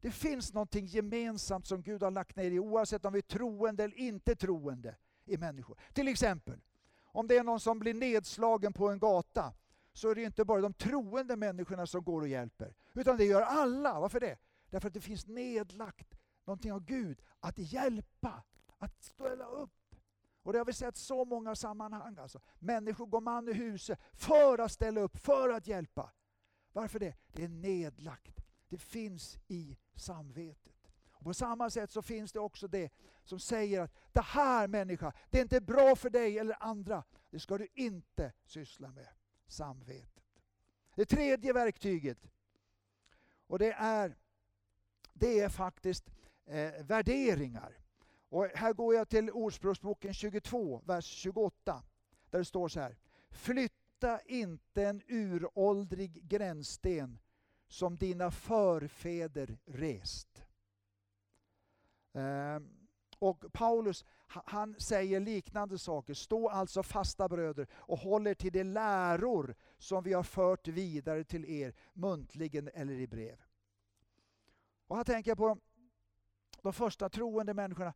det 0.01 0.11
finns 0.11 0.53
någonting 0.53 0.87
gemensamt 0.87 1.67
som 1.67 1.83
Gud 1.83 2.03
har 2.03 2.11
lagt 2.11 2.37
ner 2.37 2.51
i 2.51 2.59
oavsett 2.59 3.05
om 3.05 3.12
vi 3.12 3.19
är 3.19 3.23
troende 3.23 3.85
eller 3.85 3.97
inte 3.97 4.37
troende 4.37 4.97
i 5.25 5.37
människor. 5.37 5.79
Till 5.93 6.09
exempel, 6.09 6.61
om 7.05 7.27
det 7.29 7.37
är 7.37 7.45
någon 7.45 7.61
som 7.61 7.79
blir 7.79 7.95
nedslagen 7.95 8.73
på 8.73 8.88
en 8.88 8.99
gata 8.99 9.55
så 9.93 10.11
är 10.11 10.15
det 10.15 10.23
inte 10.23 10.45
bara 10.45 10.61
de 10.61 10.75
troende 10.75 11.37
människorna 11.37 11.87
som 11.87 12.05
går 12.05 12.21
och 12.21 12.29
hjälper. 12.29 12.75
Utan 12.95 13.17
det 13.17 13.25
gör 13.25 13.43
alla. 13.43 14.01
Varför 14.01 14.21
det? 14.21 14.38
Därför 14.71 14.88
att 14.88 14.95
det 14.95 15.01
finns 15.01 15.27
nedlagt 15.27 16.19
någonting 16.45 16.73
av 16.73 16.85
Gud 16.85 17.23
att 17.41 17.59
hjälpa, 17.59 18.43
att 18.79 19.03
ställa 19.03 19.47
upp. 19.47 19.71
Och 20.42 20.52
det 20.52 20.59
har 20.59 20.66
vi 20.66 20.72
sett 20.72 20.96
så 20.96 21.24
många 21.24 21.55
sammanhang. 21.55 22.18
Alltså. 22.18 22.40
Människor 22.59 23.07
går 23.07 23.20
man 23.20 23.48
i 23.48 23.52
huset 23.52 23.98
för 24.12 24.59
att 24.59 24.72
ställa 24.72 25.00
upp, 25.00 25.16
för 25.16 25.48
att 25.48 25.66
hjälpa. 25.66 26.12
Varför 26.72 26.98
det? 26.98 27.14
Det 27.33 27.44
är 27.44 27.48
nedlagt. 27.48 28.44
Det 28.68 28.78
finns 28.78 29.38
i 29.48 29.76
samvetet. 29.94 30.72
Och 31.22 31.24
på 31.24 31.35
samma 31.35 31.70
sätt 31.70 31.90
så 31.90 32.02
finns 32.02 32.33
det 32.33 32.40
också 32.40 32.68
det 32.68 32.92
som 33.24 33.38
säger 33.38 33.81
att 33.81 33.94
det 34.12 34.20
här 34.20 34.68
människa, 34.68 35.12
det 35.31 35.38
är 35.38 35.42
inte 35.42 35.61
bra 35.61 35.96
för 35.96 36.11
dig 36.11 36.38
eller 36.38 36.62
andra. 36.62 37.05
Det 37.31 37.40
ska 37.40 37.59
du 37.59 37.68
inte 37.74 38.33
syssla 38.44 38.90
med. 38.90 39.09
Samvetet. 39.46 40.24
Det 40.94 41.05
tredje 41.05 41.52
verktyget, 41.52 42.18
och 43.46 43.59
det 43.59 43.72
är, 43.72 44.16
det 45.12 45.40
är 45.40 45.48
faktiskt 45.48 46.11
eh, 46.44 46.85
värderingar. 46.85 47.82
Och 48.33 48.47
här 48.55 48.73
går 48.73 48.95
jag 48.95 49.09
till 49.09 49.31
Ordspråksboken 49.31 50.14
22, 50.14 50.83
vers 50.85 51.05
28. 51.05 51.83
Där 52.31 52.38
det 52.38 52.45
står 52.45 52.68
så 52.68 52.81
här. 52.81 52.97
Flytta 53.31 54.21
inte 54.21 54.87
en 54.87 55.03
uråldrig 55.09 56.29
gränssten 56.29 57.18
som 57.68 57.97
dina 57.97 58.31
förfäder 58.31 59.59
rest. 59.64 60.45
Ehm, 62.12 62.88
och 63.18 63.45
Paulus 63.53 64.05
han 64.27 64.81
säger 64.81 65.21
liknande 65.21 65.79
saker. 65.79 66.14
Stå 66.14 66.49
alltså 66.49 66.83
fasta 66.83 67.29
bröder 67.29 67.66
och 67.73 67.99
håll 67.99 68.27
er 68.27 68.35
till 68.35 68.53
de 68.53 68.64
läror 68.64 69.55
som 69.79 70.05
vi 70.05 70.12
har 70.12 70.23
fört 70.23 70.68
vidare 70.68 71.25
till 71.25 71.45
er 71.45 71.75
muntligen 71.92 72.71
eller 72.75 72.95
i 72.95 73.07
brev. 73.07 73.45
Och 74.87 74.97
här 74.97 75.05
tänker 75.05 75.31
jag 75.31 75.38
på 75.38 75.59
de 76.62 76.73
första 76.73 77.09
troende 77.09 77.55
människorna. 77.55 77.95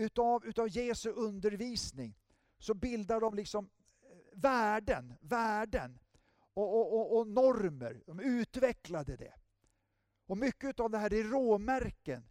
Utav, 0.00 0.46
utav 0.46 0.68
Jesu 0.68 1.10
undervisning 1.10 2.18
så 2.58 2.74
bildar 2.74 3.20
de 3.20 3.34
liksom 3.34 3.70
eh, 4.02 4.40
värden, 4.40 5.14
värden 5.20 5.98
och, 6.54 6.76
och, 6.80 7.00
och, 7.00 7.18
och 7.18 7.26
normer. 7.26 8.02
De 8.06 8.20
utvecklade 8.20 9.16
det. 9.16 9.34
Och 10.26 10.38
mycket 10.38 10.80
av 10.80 10.90
det 10.90 10.98
här 10.98 11.14
är 11.14 11.24
råmärken 11.24 12.24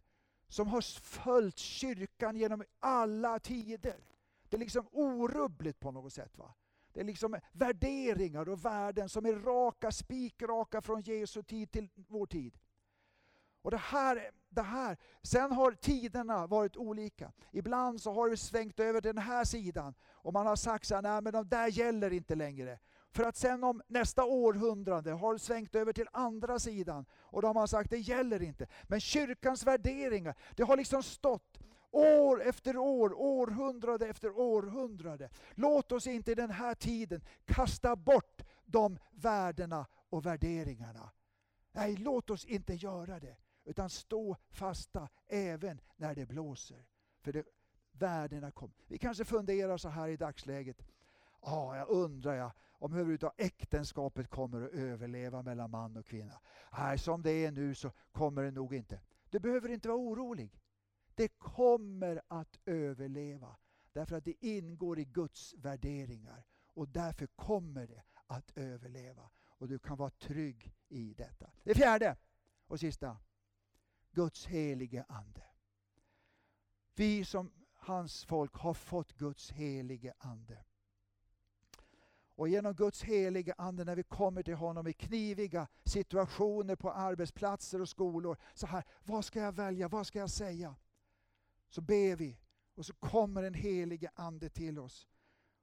som 0.48 0.68
har 0.68 0.80
följt 1.00 1.58
kyrkan 1.58 2.36
genom 2.36 2.64
alla 2.78 3.38
tider. 3.38 4.04
Det 4.48 4.56
är 4.56 4.60
liksom 4.60 4.88
orubbligt 4.92 5.80
på 5.80 5.90
något 5.90 6.12
sätt. 6.12 6.38
va? 6.38 6.54
Det 6.92 7.00
är 7.00 7.04
liksom 7.04 7.40
värderingar 7.52 8.48
och 8.48 8.64
värden 8.64 9.08
som 9.08 9.26
är 9.26 9.34
raka, 9.34 9.92
spikraka 9.92 10.82
från 10.82 11.02
Jesu 11.02 11.42
tid 11.42 11.70
till 11.70 11.88
vår 11.94 12.26
tid. 12.26 12.58
Och 13.62 13.70
det 13.70 13.76
här, 13.76 14.30
det 14.48 14.62
här, 14.62 14.96
sen 15.22 15.52
har 15.52 15.72
tiderna 15.72 16.46
varit 16.46 16.76
olika. 16.76 17.32
Ibland 17.52 18.00
så 18.00 18.12
har 18.12 18.30
det 18.30 18.36
svängt 18.36 18.80
över 18.80 19.00
till 19.00 19.14
den 19.14 19.24
här 19.24 19.44
sidan 19.44 19.94
och 20.10 20.32
man 20.32 20.46
har 20.46 20.56
sagt 20.56 20.86
så 20.86 20.94
här, 20.94 21.02
nej 21.02 21.22
men 21.22 21.32
de 21.32 21.48
där 21.48 21.66
gäller 21.66 22.12
inte 22.12 22.34
längre. 22.34 22.78
För 23.12 23.24
att 23.24 23.36
sen 23.36 23.64
om 23.64 23.82
nästa 23.86 24.24
århundrade 24.24 25.12
har 25.12 25.32
det 25.32 25.38
svängt 25.38 25.74
över 25.74 25.92
till 25.92 26.08
andra 26.12 26.58
sidan 26.58 27.06
och 27.12 27.42
då 27.42 27.48
har 27.48 27.54
man 27.54 27.68
sagt 27.68 27.90
det 27.90 27.98
gäller 27.98 28.42
inte. 28.42 28.66
Men 28.82 29.00
kyrkans 29.00 29.66
värderingar, 29.66 30.34
det 30.56 30.62
har 30.62 30.76
liksom 30.76 31.02
stått 31.02 31.58
år 31.90 32.42
efter 32.42 32.76
år, 32.76 33.12
århundrade 33.20 34.06
efter 34.06 34.38
århundrade. 34.38 35.30
Låt 35.54 35.92
oss 35.92 36.06
inte 36.06 36.32
i 36.32 36.34
den 36.34 36.50
här 36.50 36.74
tiden 36.74 37.24
kasta 37.44 37.96
bort 37.96 38.42
de 38.64 38.98
värdena 39.10 39.86
och 40.10 40.26
värderingarna. 40.26 41.10
Nej, 41.72 41.96
låt 41.96 42.30
oss 42.30 42.44
inte 42.44 42.74
göra 42.74 43.20
det. 43.20 43.36
Utan 43.70 43.90
stå 43.90 44.36
fasta 44.48 45.08
även 45.28 45.80
när 45.96 46.14
det 46.14 46.26
blåser. 46.26 46.86
För 47.20 47.32
det, 47.32 47.46
värdena 47.92 48.50
kommer. 48.50 48.74
Vi 48.86 48.98
kanske 48.98 49.24
funderar 49.24 49.76
så 49.76 49.88
här 49.88 50.08
i 50.08 50.16
dagsläget. 50.16 50.82
Ja, 51.42 51.50
ah, 51.52 51.76
jag 51.76 51.88
undrar 51.88 52.34
jag 52.34 52.52
om 52.72 52.92
hur 52.92 53.30
äktenskapet 53.36 54.28
kommer 54.28 54.62
att 54.62 54.72
överleva 54.72 55.42
mellan 55.42 55.70
man 55.70 55.96
och 55.96 56.06
kvinna. 56.06 56.40
Nej, 56.78 56.98
som 56.98 57.22
det 57.22 57.30
är 57.30 57.50
nu 57.50 57.74
så 57.74 57.92
kommer 58.12 58.42
det 58.42 58.50
nog 58.50 58.74
inte. 58.74 59.00
Du 59.30 59.38
behöver 59.38 59.68
inte 59.68 59.88
vara 59.88 59.98
orolig. 59.98 60.60
Det 61.14 61.28
kommer 61.28 62.22
att 62.28 62.58
överleva. 62.66 63.56
Därför 63.92 64.16
att 64.16 64.24
det 64.24 64.44
ingår 64.46 64.98
i 64.98 65.04
Guds 65.04 65.54
värderingar. 65.54 66.46
Och 66.66 66.88
därför 66.88 67.26
kommer 67.26 67.86
det 67.86 68.02
att 68.26 68.50
överleva. 68.54 69.30
Och 69.46 69.68
du 69.68 69.78
kan 69.78 69.96
vara 69.96 70.10
trygg 70.10 70.74
i 70.88 71.14
detta. 71.14 71.50
Det 71.64 71.74
fjärde 71.74 72.16
och 72.66 72.80
sista. 72.80 73.16
Guds 74.12 74.46
helige 74.46 75.04
Ande. 75.08 75.42
Vi 76.94 77.24
som 77.24 77.52
hans 77.74 78.24
folk 78.24 78.54
har 78.54 78.74
fått 78.74 79.12
Guds 79.12 79.50
helige 79.50 80.14
Ande. 80.18 80.64
Och 82.34 82.48
genom 82.48 82.74
Guds 82.74 83.02
helige 83.02 83.54
Ande 83.58 83.84
när 83.84 83.96
vi 83.96 84.02
kommer 84.02 84.42
till 84.42 84.54
honom 84.54 84.86
i 84.86 84.92
kniviga 84.92 85.68
situationer 85.84 86.76
på 86.76 86.92
arbetsplatser 86.92 87.80
och 87.80 87.88
skolor. 87.88 88.36
Så 88.54 88.66
här, 88.66 88.84
vad 89.04 89.24
ska 89.24 89.40
jag 89.40 89.52
välja? 89.52 89.88
Vad 89.88 90.06
ska 90.06 90.18
jag 90.18 90.30
säga? 90.30 90.76
Så 91.68 91.80
ber 91.80 92.16
vi 92.16 92.38
och 92.74 92.86
så 92.86 92.92
kommer 92.92 93.42
den 93.42 93.54
helige 93.54 94.10
Ande 94.14 94.48
till 94.48 94.78
oss. 94.78 95.08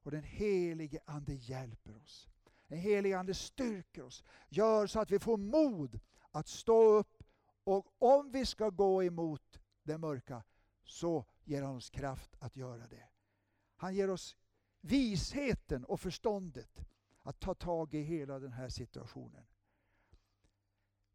Och 0.03 0.11
den 0.11 0.23
helige 0.23 0.99
Ande 1.05 1.33
hjälper 1.33 1.97
oss. 1.97 2.29
Den 2.67 2.79
helige 2.79 3.19
Ande 3.19 3.33
styrker 3.33 4.03
oss, 4.03 4.23
gör 4.49 4.87
så 4.87 4.99
att 4.99 5.11
vi 5.11 5.19
får 5.19 5.37
mod 5.37 5.99
att 6.31 6.47
stå 6.47 6.83
upp 6.83 7.16
och 7.67 7.85
om 7.99 8.31
vi 8.31 8.45
ska 8.45 8.69
gå 8.69 9.03
emot 9.03 9.59
det 9.83 9.97
mörka 9.97 10.43
så 10.83 11.25
ger 11.43 11.61
han 11.61 11.75
oss 11.75 11.89
kraft 11.89 12.35
att 12.39 12.55
göra 12.55 12.87
det. 12.87 13.09
Han 13.75 13.95
ger 13.95 14.09
oss 14.09 14.37
visheten 14.81 15.85
och 15.85 15.99
förståndet 15.99 16.85
att 17.21 17.39
ta 17.39 17.53
tag 17.53 17.93
i 17.93 18.01
hela 18.01 18.39
den 18.39 18.53
här 18.53 18.69
situationen. 18.69 19.45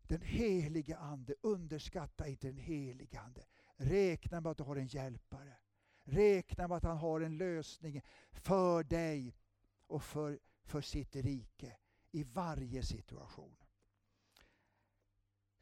Den 0.02 0.22
helige 0.22 0.96
Ande, 0.96 1.34
underskatta 1.40 2.28
inte 2.28 2.46
den 2.46 2.56
helige 2.56 3.20
Ande. 3.20 3.46
Räkna 3.76 4.40
med 4.40 4.50
att 4.50 4.58
du 4.58 4.62
har 4.62 4.76
en 4.76 4.86
hjälpare. 4.86 5.56
Räkna 6.04 6.68
med 6.68 6.76
att 6.76 6.84
han 6.84 6.96
har 6.96 7.20
en 7.20 7.36
lösning 7.36 8.02
för 8.32 8.84
dig 8.84 9.36
och 9.86 10.02
för, 10.02 10.40
för 10.64 10.80
sitt 10.80 11.16
rike 11.16 11.76
i 12.10 12.24
varje 12.24 12.82
situation. 12.82 13.61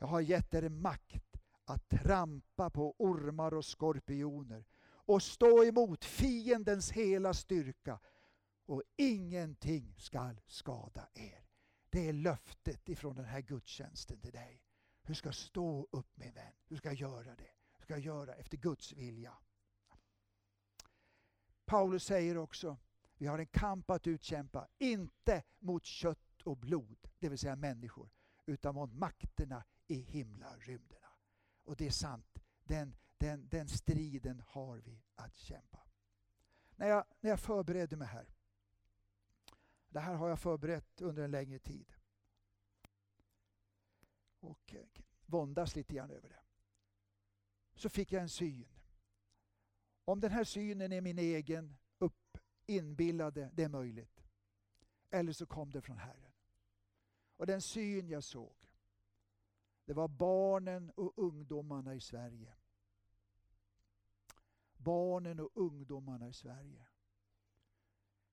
Jag 0.03 0.07
har 0.07 0.21
gett 0.21 0.55
er 0.55 0.69
makt 0.69 1.37
att 1.65 1.89
trampa 1.89 2.71
på 2.71 2.95
ormar 2.99 3.55
och 3.55 3.65
skorpioner 3.65 4.65
och 4.83 5.23
stå 5.23 5.65
emot 5.65 6.05
fiendens 6.05 6.93
hela 6.93 7.35
styrka 7.35 8.01
och 8.67 8.83
ingenting 8.97 9.95
skall 9.99 10.41
skada 10.47 11.09
er. 11.15 11.47
Det 11.91 12.09
är 12.09 12.13
löftet 12.13 12.89
ifrån 12.89 13.17
den 13.17 13.25
här 13.25 13.41
gudstjänsten 13.41 14.21
till 14.21 14.33
dig. 14.33 14.63
Du 15.03 15.15
ska 15.15 15.33
stå 15.33 15.89
upp 15.91 16.17
min 16.17 16.33
vän. 16.33 16.53
Du 16.69 16.77
ska 16.77 16.93
göra 16.93 17.35
det. 17.35 17.51
Du 17.77 17.83
ska 17.83 17.99
göra 17.99 18.35
efter 18.35 18.57
Guds 18.57 18.93
vilja. 18.93 19.33
Paulus 21.65 22.05
säger 22.05 22.37
också, 22.37 22.77
vi 23.17 23.27
har 23.27 23.39
en 23.39 23.47
kamp 23.47 23.91
att 23.91 24.07
utkämpa, 24.07 24.69
inte 24.79 25.43
mot 25.59 25.85
kött 25.85 26.43
och 26.45 26.57
blod, 26.57 27.09
det 27.19 27.29
vill 27.29 27.39
säga 27.39 27.57
människor, 27.57 28.11
utan 28.47 28.75
mot 28.75 28.93
makterna 28.93 29.65
i 29.91 30.01
himlarymderna. 30.01 31.09
Och 31.65 31.77
det 31.77 31.87
är 31.87 31.91
sant, 31.91 32.39
den, 32.65 32.97
den, 33.19 33.49
den 33.49 33.69
striden 33.69 34.43
har 34.47 34.77
vi 34.77 35.03
att 35.15 35.37
kämpa. 35.37 35.87
När 36.77 36.89
jag, 36.89 37.05
när 37.21 37.31
jag 37.31 37.41
förberedde 37.41 37.97
mig 37.97 38.09
här, 38.09 38.27
det 39.89 40.01
här 40.01 40.15
har 40.15 40.29
jag 40.29 40.41
förberett 40.41 41.01
under 41.01 41.23
en 41.23 41.31
längre 41.31 41.59
tid. 41.59 41.93
Och 44.41 44.75
eh, 44.75 44.87
våndas 45.27 45.77
lite 45.77 45.95
grann 45.95 46.11
över 46.11 46.29
det. 46.29 46.43
Så 47.75 47.89
fick 47.89 48.13
jag 48.13 48.23
en 48.23 48.29
syn. 48.29 48.69
Om 50.05 50.21
den 50.21 50.33
här 50.33 50.45
synen 50.45 50.93
är 50.93 51.01
min 51.01 51.19
egen, 51.19 51.77
upp, 51.99 52.39
inbillade, 52.67 53.51
det 53.53 53.65
är 53.65 53.69
möjligt. 53.69 54.25
Eller 55.11 55.33
så 55.33 55.47
kom 55.47 55.71
det 55.71 55.81
från 55.81 55.99
Herren. 55.99 56.33
Och 57.37 57.47
den 57.47 57.63
syn 57.63 58.09
jag 58.09 58.25
såg, 58.25 58.60
det 59.91 59.95
var 59.95 60.09
barnen 60.09 60.91
och 60.91 61.13
ungdomarna 61.17 61.95
i 61.95 62.01
Sverige. 62.01 62.55
Barnen 64.77 65.41
och 65.41 65.51
ungdomarna 65.55 66.29
i 66.29 66.33
Sverige. 66.33 66.87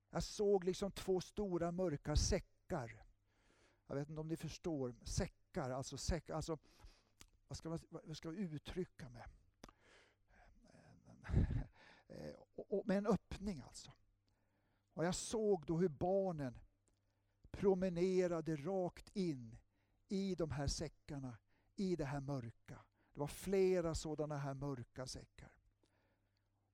Jag 0.10 0.24
såg 0.24 0.64
liksom 0.64 0.92
två 0.92 1.22
stora 1.22 1.72
mörka 1.72 2.16
säckar. 2.16 3.04
Jag 3.88 3.96
vet 3.96 4.10
inte 4.10 4.22
om 4.22 4.28
ni 4.28 4.38
förstår. 4.38 4.96
Säckar, 5.04 5.70
alltså, 5.70 5.98
säck, 5.98 6.30
alltså 6.30 6.58
vad 7.48 7.58
ska, 7.58 7.70
man, 7.70 7.80
vad 7.90 8.18
ska 8.18 8.28
jag 8.28 8.38
uttrycka 8.38 9.10
mig? 9.10 9.26
Eh, 12.08 12.86
med 12.86 12.98
en 12.98 13.08
öppning 13.08 13.62
alltså. 13.62 13.92
Och 14.94 15.06
jag 15.06 15.16
såg 15.16 15.66
då 15.66 15.78
hur 15.78 15.90
barnen 15.90 16.60
promenerade 17.52 18.56
rakt 18.56 19.16
in 19.16 19.58
i 20.08 20.36
de 20.36 20.52
här 20.52 20.68
säckarna, 20.68 21.38
i 21.78 21.96
det 21.96 22.06
här 22.06 22.20
mörka. 22.20 22.82
Det 23.14 23.20
var 23.20 23.28
flera 23.28 23.96
sådana 23.96 24.38
här 24.38 24.54
mörka 24.54 25.08
säckar. 25.08 25.52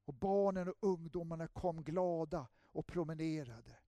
Och 0.05 0.13
barnen 0.13 0.67
och 0.67 0.75
ungdomarna 0.79 1.47
kom 1.47 1.83
glada 1.83 2.47
och 2.71 2.87
promenerade. 2.87 3.79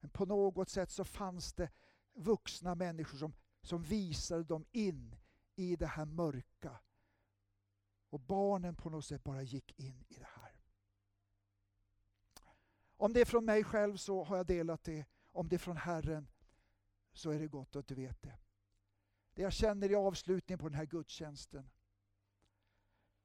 Men 0.00 0.10
på 0.10 0.26
något 0.26 0.68
sätt 0.68 0.90
så 0.90 1.04
fanns 1.04 1.52
det 1.52 1.70
vuxna 2.12 2.74
människor 2.74 3.18
som, 3.18 3.32
som 3.62 3.82
visade 3.82 4.44
dem 4.44 4.64
in 4.72 5.16
i 5.54 5.76
det 5.76 5.86
här 5.86 6.04
mörka. 6.04 6.78
Och 8.10 8.20
barnen 8.20 8.74
på 8.74 8.90
något 8.90 9.04
sätt 9.04 9.24
bara 9.24 9.42
gick 9.42 9.80
in 9.80 10.04
i 10.08 10.14
det 10.14 10.28
här. 10.34 10.60
Om 12.96 13.12
det 13.12 13.20
är 13.20 13.24
från 13.24 13.44
mig 13.44 13.64
själv 13.64 13.96
så 13.96 14.24
har 14.24 14.36
jag 14.36 14.46
delat 14.46 14.84
det. 14.84 15.06
Om 15.32 15.48
det 15.48 15.56
är 15.56 15.58
från 15.58 15.76
Herren 15.76 16.28
så 17.12 17.30
är 17.30 17.38
det 17.38 17.48
gott 17.48 17.76
att 17.76 17.86
du 17.86 17.94
vet 17.94 18.22
det. 18.22 18.38
Det 19.34 19.42
jag 19.42 19.52
känner 19.52 19.90
i 19.90 19.94
avslutningen 19.94 20.58
på 20.58 20.68
den 20.68 20.78
här 20.78 20.86
gudstjänsten. 20.86 21.70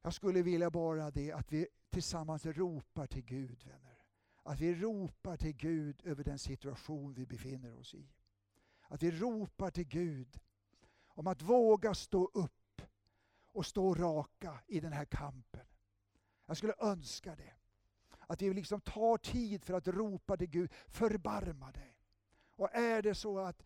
Jag 0.01 0.14
skulle 0.14 0.41
vilja 0.41 0.70
bara 0.70 1.12
det 1.12 1.32
att 1.32 1.51
vi 1.51 1.68
tillsammans 1.89 2.45
ropar 2.45 3.08
till 3.08 3.24
Gud, 3.24 3.64
vänner. 3.64 4.03
Att 4.43 4.60
vi 4.60 4.76
ropar 4.76 5.38
till 5.38 5.55
Gud 5.55 6.01
över 6.05 6.24
den 6.24 6.39
situation 6.39 7.14
vi 7.14 7.26
befinner 7.26 7.74
oss 7.74 7.93
i. 7.93 8.10
Att 8.82 9.03
vi 9.03 9.12
ropar 9.12 9.72
till 9.72 9.88
Gud 9.88 10.39
om 11.08 11.28
att 11.28 11.41
våga 11.41 11.93
stå 11.93 12.26
upp 12.34 12.82
och 13.51 13.66
stå 13.66 13.93
raka 13.93 14.60
i 14.68 14.80
den 14.80 14.93
här 14.93 15.05
kampen. 15.05 15.66
Jag 16.45 16.58
skulle 16.58 16.74
önska 16.80 17.36
det. 17.36 17.53
Att 18.28 18.41
vi 18.41 18.53
liksom 18.53 18.82
tar 18.82 19.18
tid 19.18 19.64
för 19.64 19.74
att 19.74 19.88
ropa 19.88 20.38
till 20.38 20.49
Gud, 20.49 20.72
förbarma 20.88 21.72
dig. 21.72 21.97
Och 22.55 22.76
är 22.76 23.01
det 23.01 23.16
så 23.16 23.39
att 23.39 23.64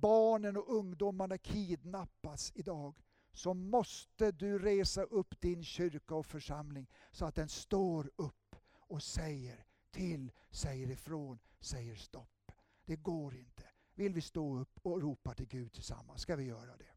barnen 0.00 0.56
och 0.56 0.74
ungdomarna 0.74 1.38
kidnappas 1.38 2.52
idag, 2.54 2.94
så 3.32 3.54
måste 3.54 4.32
du 4.32 4.58
resa 4.58 5.02
upp 5.02 5.40
din 5.40 5.64
kyrka 5.64 6.14
och 6.14 6.26
församling 6.26 6.86
så 7.10 7.24
att 7.24 7.34
den 7.34 7.48
står 7.48 8.10
upp 8.16 8.56
och 8.70 9.02
säger 9.02 9.66
till, 9.90 10.32
säger 10.50 10.90
ifrån, 10.90 11.38
säger 11.60 11.96
stopp. 11.96 12.52
Det 12.84 12.96
går 12.96 13.36
inte. 13.36 13.64
Vill 13.94 14.14
vi 14.14 14.20
stå 14.20 14.58
upp 14.58 14.78
och 14.82 15.02
ropa 15.02 15.34
till 15.34 15.48
Gud 15.48 15.72
tillsammans 15.72 16.22
ska 16.22 16.36
vi 16.36 16.44
göra 16.44 16.76
det. 16.76 16.92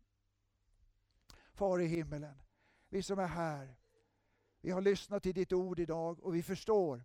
Far 1.53 1.79
i 1.79 1.85
himmelen, 1.85 2.41
vi 2.89 3.03
som 3.03 3.19
är 3.19 3.27
här, 3.27 3.77
vi 4.61 4.71
har 4.71 4.81
lyssnat 4.81 5.23
till 5.23 5.33
ditt 5.33 5.53
ord 5.53 5.79
idag 5.79 6.23
och 6.23 6.35
vi 6.35 6.43
förstår 6.43 7.03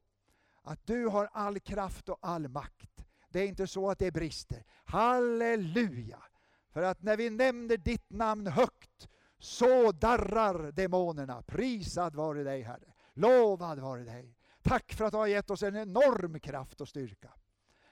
att 0.62 0.86
du 0.86 1.06
har 1.06 1.28
all 1.32 1.60
kraft 1.60 2.08
och 2.08 2.18
all 2.20 2.48
makt. 2.48 3.05
Det 3.36 3.42
är 3.42 3.48
inte 3.48 3.66
så 3.66 3.90
att 3.90 3.98
det 3.98 4.10
brister. 4.10 4.64
Halleluja! 4.84 6.22
För 6.70 6.82
att 6.82 7.02
när 7.02 7.16
vi 7.16 7.30
nämner 7.30 7.76
ditt 7.76 8.10
namn 8.10 8.46
högt 8.46 9.08
så 9.38 9.92
darrar 9.92 10.72
demonerna. 10.72 11.42
Prisad 11.42 12.14
vare 12.14 12.42
dig 12.42 12.62
Herre. 12.62 12.94
Lovad 13.14 13.78
vare 13.78 14.04
dig. 14.04 14.36
Tack 14.62 14.92
för 14.92 15.04
att 15.04 15.12
du 15.12 15.18
har 15.18 15.26
gett 15.26 15.50
oss 15.50 15.62
en 15.62 15.76
enorm 15.76 16.40
kraft 16.40 16.80
och 16.80 16.88
styrka. 16.88 17.32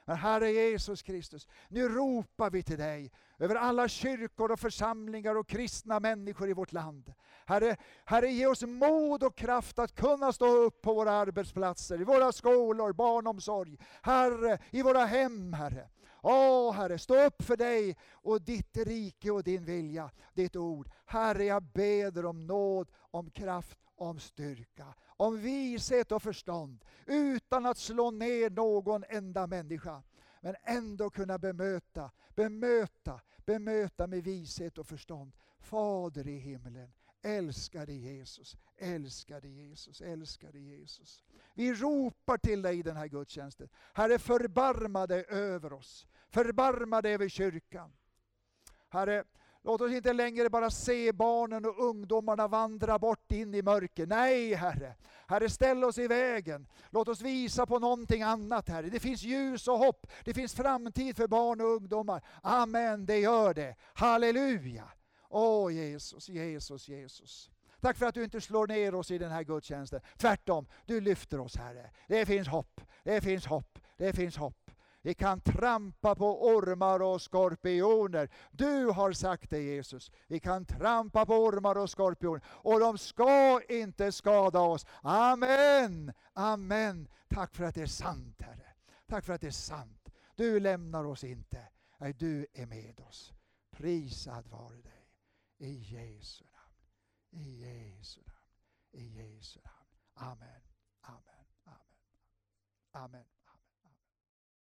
Men 0.05 0.17
Herre 0.17 0.51
Jesus 0.51 1.03
Kristus, 1.03 1.49
nu 1.69 1.89
ropar 1.89 2.51
vi 2.51 2.63
till 2.63 2.79
dig 2.79 3.13
över 3.39 3.55
alla 3.55 3.89
kyrkor 3.89 4.53
och 4.53 4.61
församlingar 4.61 5.35
och 5.35 5.49
kristna 5.49 6.01
människor 6.01 6.51
i 6.51 6.53
vårt 6.53 6.73
land. 6.73 7.13
Herre, 7.47 7.77
Herre, 8.05 8.29
ge 8.29 8.47
oss 8.47 8.63
mod 8.63 9.23
och 9.23 9.37
kraft 9.37 9.79
att 9.79 9.95
kunna 9.95 10.33
stå 10.33 10.47
upp 10.47 10.83
på 10.83 10.95
våra 10.95 11.13
arbetsplatser, 11.13 12.01
i 12.01 12.05
våra 12.05 12.33
skolor, 12.33 12.93
barnomsorg, 12.93 13.79
Herre, 14.03 14.59
i 14.71 14.83
våra 14.83 15.05
hem, 15.05 15.53
Herre. 15.53 15.89
Åh 16.23 16.73
Herre, 16.75 16.99
stå 16.99 17.25
upp 17.25 17.43
för 17.43 17.57
dig 17.57 17.97
och 18.13 18.43
ditt 18.43 18.77
rike 18.77 19.31
och 19.31 19.43
din 19.43 19.65
vilja, 19.65 20.11
ditt 20.35 20.57
ord. 20.57 20.91
Herre, 21.07 21.45
jag 21.45 21.63
beder 21.63 22.25
om 22.25 22.47
nåd, 22.47 22.89
om 23.11 23.31
kraft, 23.31 23.79
om 23.97 24.21
styrka, 24.21 24.95
om 25.17 25.41
vishet 25.41 26.13
och 26.13 26.23
förstånd, 26.23 26.85
utan 27.07 27.67
att 27.67 27.79
slå 27.79 28.11
ner 28.11 28.51
någon 28.51 29.05
enda 29.09 29.47
människa. 29.47 30.03
Men 30.41 30.57
ändå 30.63 31.11
kunna 31.11 31.39
bemöta, 31.39 32.11
bemöta, 32.35 33.21
bemöta 33.47 34.07
med 34.07 34.25
vishet 34.25 34.79
och 34.79 34.87
förstånd. 34.87 35.33
Fader 35.59 36.29
i 36.29 36.39
himlen, 36.39 36.93
älskade 37.23 37.93
Jesus, 37.93 38.57
älskade 38.77 39.49
Jesus, 39.49 40.01
älskade 40.01 40.59
Jesus. 40.59 41.25
Vi 41.55 41.75
ropar 41.75 42.39
till 42.39 42.63
dig 42.63 42.79
i 42.79 42.83
den 42.83 42.97
här 42.97 43.07
gudstjänsten. 43.07 43.69
Herre, 43.95 44.19
förbarma 44.19 45.07
dig 45.07 45.25
över 45.29 45.73
oss. 45.73 46.07
Förbarma 46.31 47.03
dig 47.03 47.15
över 47.15 47.29
kyrkan. 47.29 47.93
Herre, 48.89 49.25
låt 49.65 49.81
oss 49.81 49.93
inte 49.93 50.13
längre 50.13 50.51
bara 50.51 50.71
se 50.71 51.13
barnen 51.13 51.65
och 51.65 51.85
ungdomarna 51.85 52.49
vandra 52.49 52.99
bort 52.99 53.33
in 53.33 53.55
i 53.55 53.63
mörker. 53.63 54.07
Nej, 54.07 54.55
Herre. 54.55 54.95
Herre, 55.27 55.49
ställ 55.51 55.85
oss 55.85 55.99
i 55.99 56.07
vägen. 56.07 56.67
Låt 56.91 57.09
oss 57.09 57.21
visa 57.21 57.67
på 57.67 57.79
någonting 57.79 58.23
annat, 58.23 58.69
Herre. 58.69 58.89
Det 58.89 59.01
finns 59.01 59.23
ljus 59.23 59.69
och 59.69 59.79
hopp. 59.79 60.07
Det 60.25 60.35
finns 60.35 60.55
framtid 60.55 61.17
för 61.17 61.27
barn 61.27 61.61
och 61.61 61.67
ungdomar. 61.67 62.23
Amen, 62.43 63.07
det 63.07 63.19
gör 63.19 63.55
det. 63.55 63.77
Halleluja. 63.95 64.89
Åh 65.29 65.75
Jesus, 65.75 66.29
Jesus, 66.29 66.89
Jesus. 66.89 67.51
Tack 67.81 67.97
för 67.97 68.07
att 68.07 68.15
du 68.15 68.25
inte 68.25 68.41
slår 68.41 68.67
ner 68.67 68.95
oss 68.95 69.11
i 69.11 69.19
den 69.19 69.31
här 69.31 69.43
gudstjänsten. 69.43 70.01
Tvärtom, 70.17 70.67
du 70.87 71.01
lyfter 71.01 71.41
oss 71.41 71.57
Herre. 71.57 71.91
Det 72.09 72.27
finns 72.27 72.49
hopp, 72.49 72.81
det 73.03 73.21
finns 73.21 73.47
hopp, 73.47 73.79
det 73.97 74.13
finns 74.13 74.37
hopp. 74.37 74.64
Vi 75.05 75.15
kan 75.15 75.41
trampa 75.41 76.15
på 76.15 76.47
ormar 76.47 77.03
och 77.03 77.23
skorpioner. 77.23 78.29
Du 78.51 78.87
har 78.87 79.13
sagt 79.13 79.51
det 79.51 79.63
Jesus. 79.63 80.11
Vi 80.27 80.41
kan 80.41 80.67
trampa 80.67 81.27
på 81.27 81.35
ormar 81.35 81.79
och 81.79 81.91
skorpioner 81.91 82.43
och 82.47 82.81
de 82.81 82.99
ska 82.99 83.61
inte 83.69 84.13
skada 84.13 84.61
oss. 84.61 84.87
Amen, 85.03 86.13
amen. 86.33 87.09
Tack 87.29 87.55
för 87.55 87.65
att 87.65 87.75
det 87.75 87.83
är 87.83 87.87
sant 87.87 88.43
Herre. 88.43 88.75
Tack 89.07 89.25
för 89.25 89.33
att 89.33 89.41
det 89.41 89.47
är 89.47 89.51
sant. 89.51 90.09
Du 90.37 90.61
lämnar 90.61 91.05
oss 91.05 91.25
inte. 91.25 91.69
Nej, 91.99 92.13
du 92.13 92.47
är 92.53 92.67
med 92.67 93.01
oss. 93.01 93.33
Prisad 93.71 94.47
vare 94.47 94.83
dig. 94.83 95.11
I 95.59 95.73
Jesu 95.75 96.45
namn. 96.45 97.45
I 97.45 97.61
Jesu 97.61 98.21
namn. 98.21 98.61
I 98.93 99.07
Jesu 99.07 99.61
namn. 99.65 100.31
Amen. 100.31 100.61
Amen. 101.01 101.47
Amen. 101.65 101.85
Amen. 102.93 103.34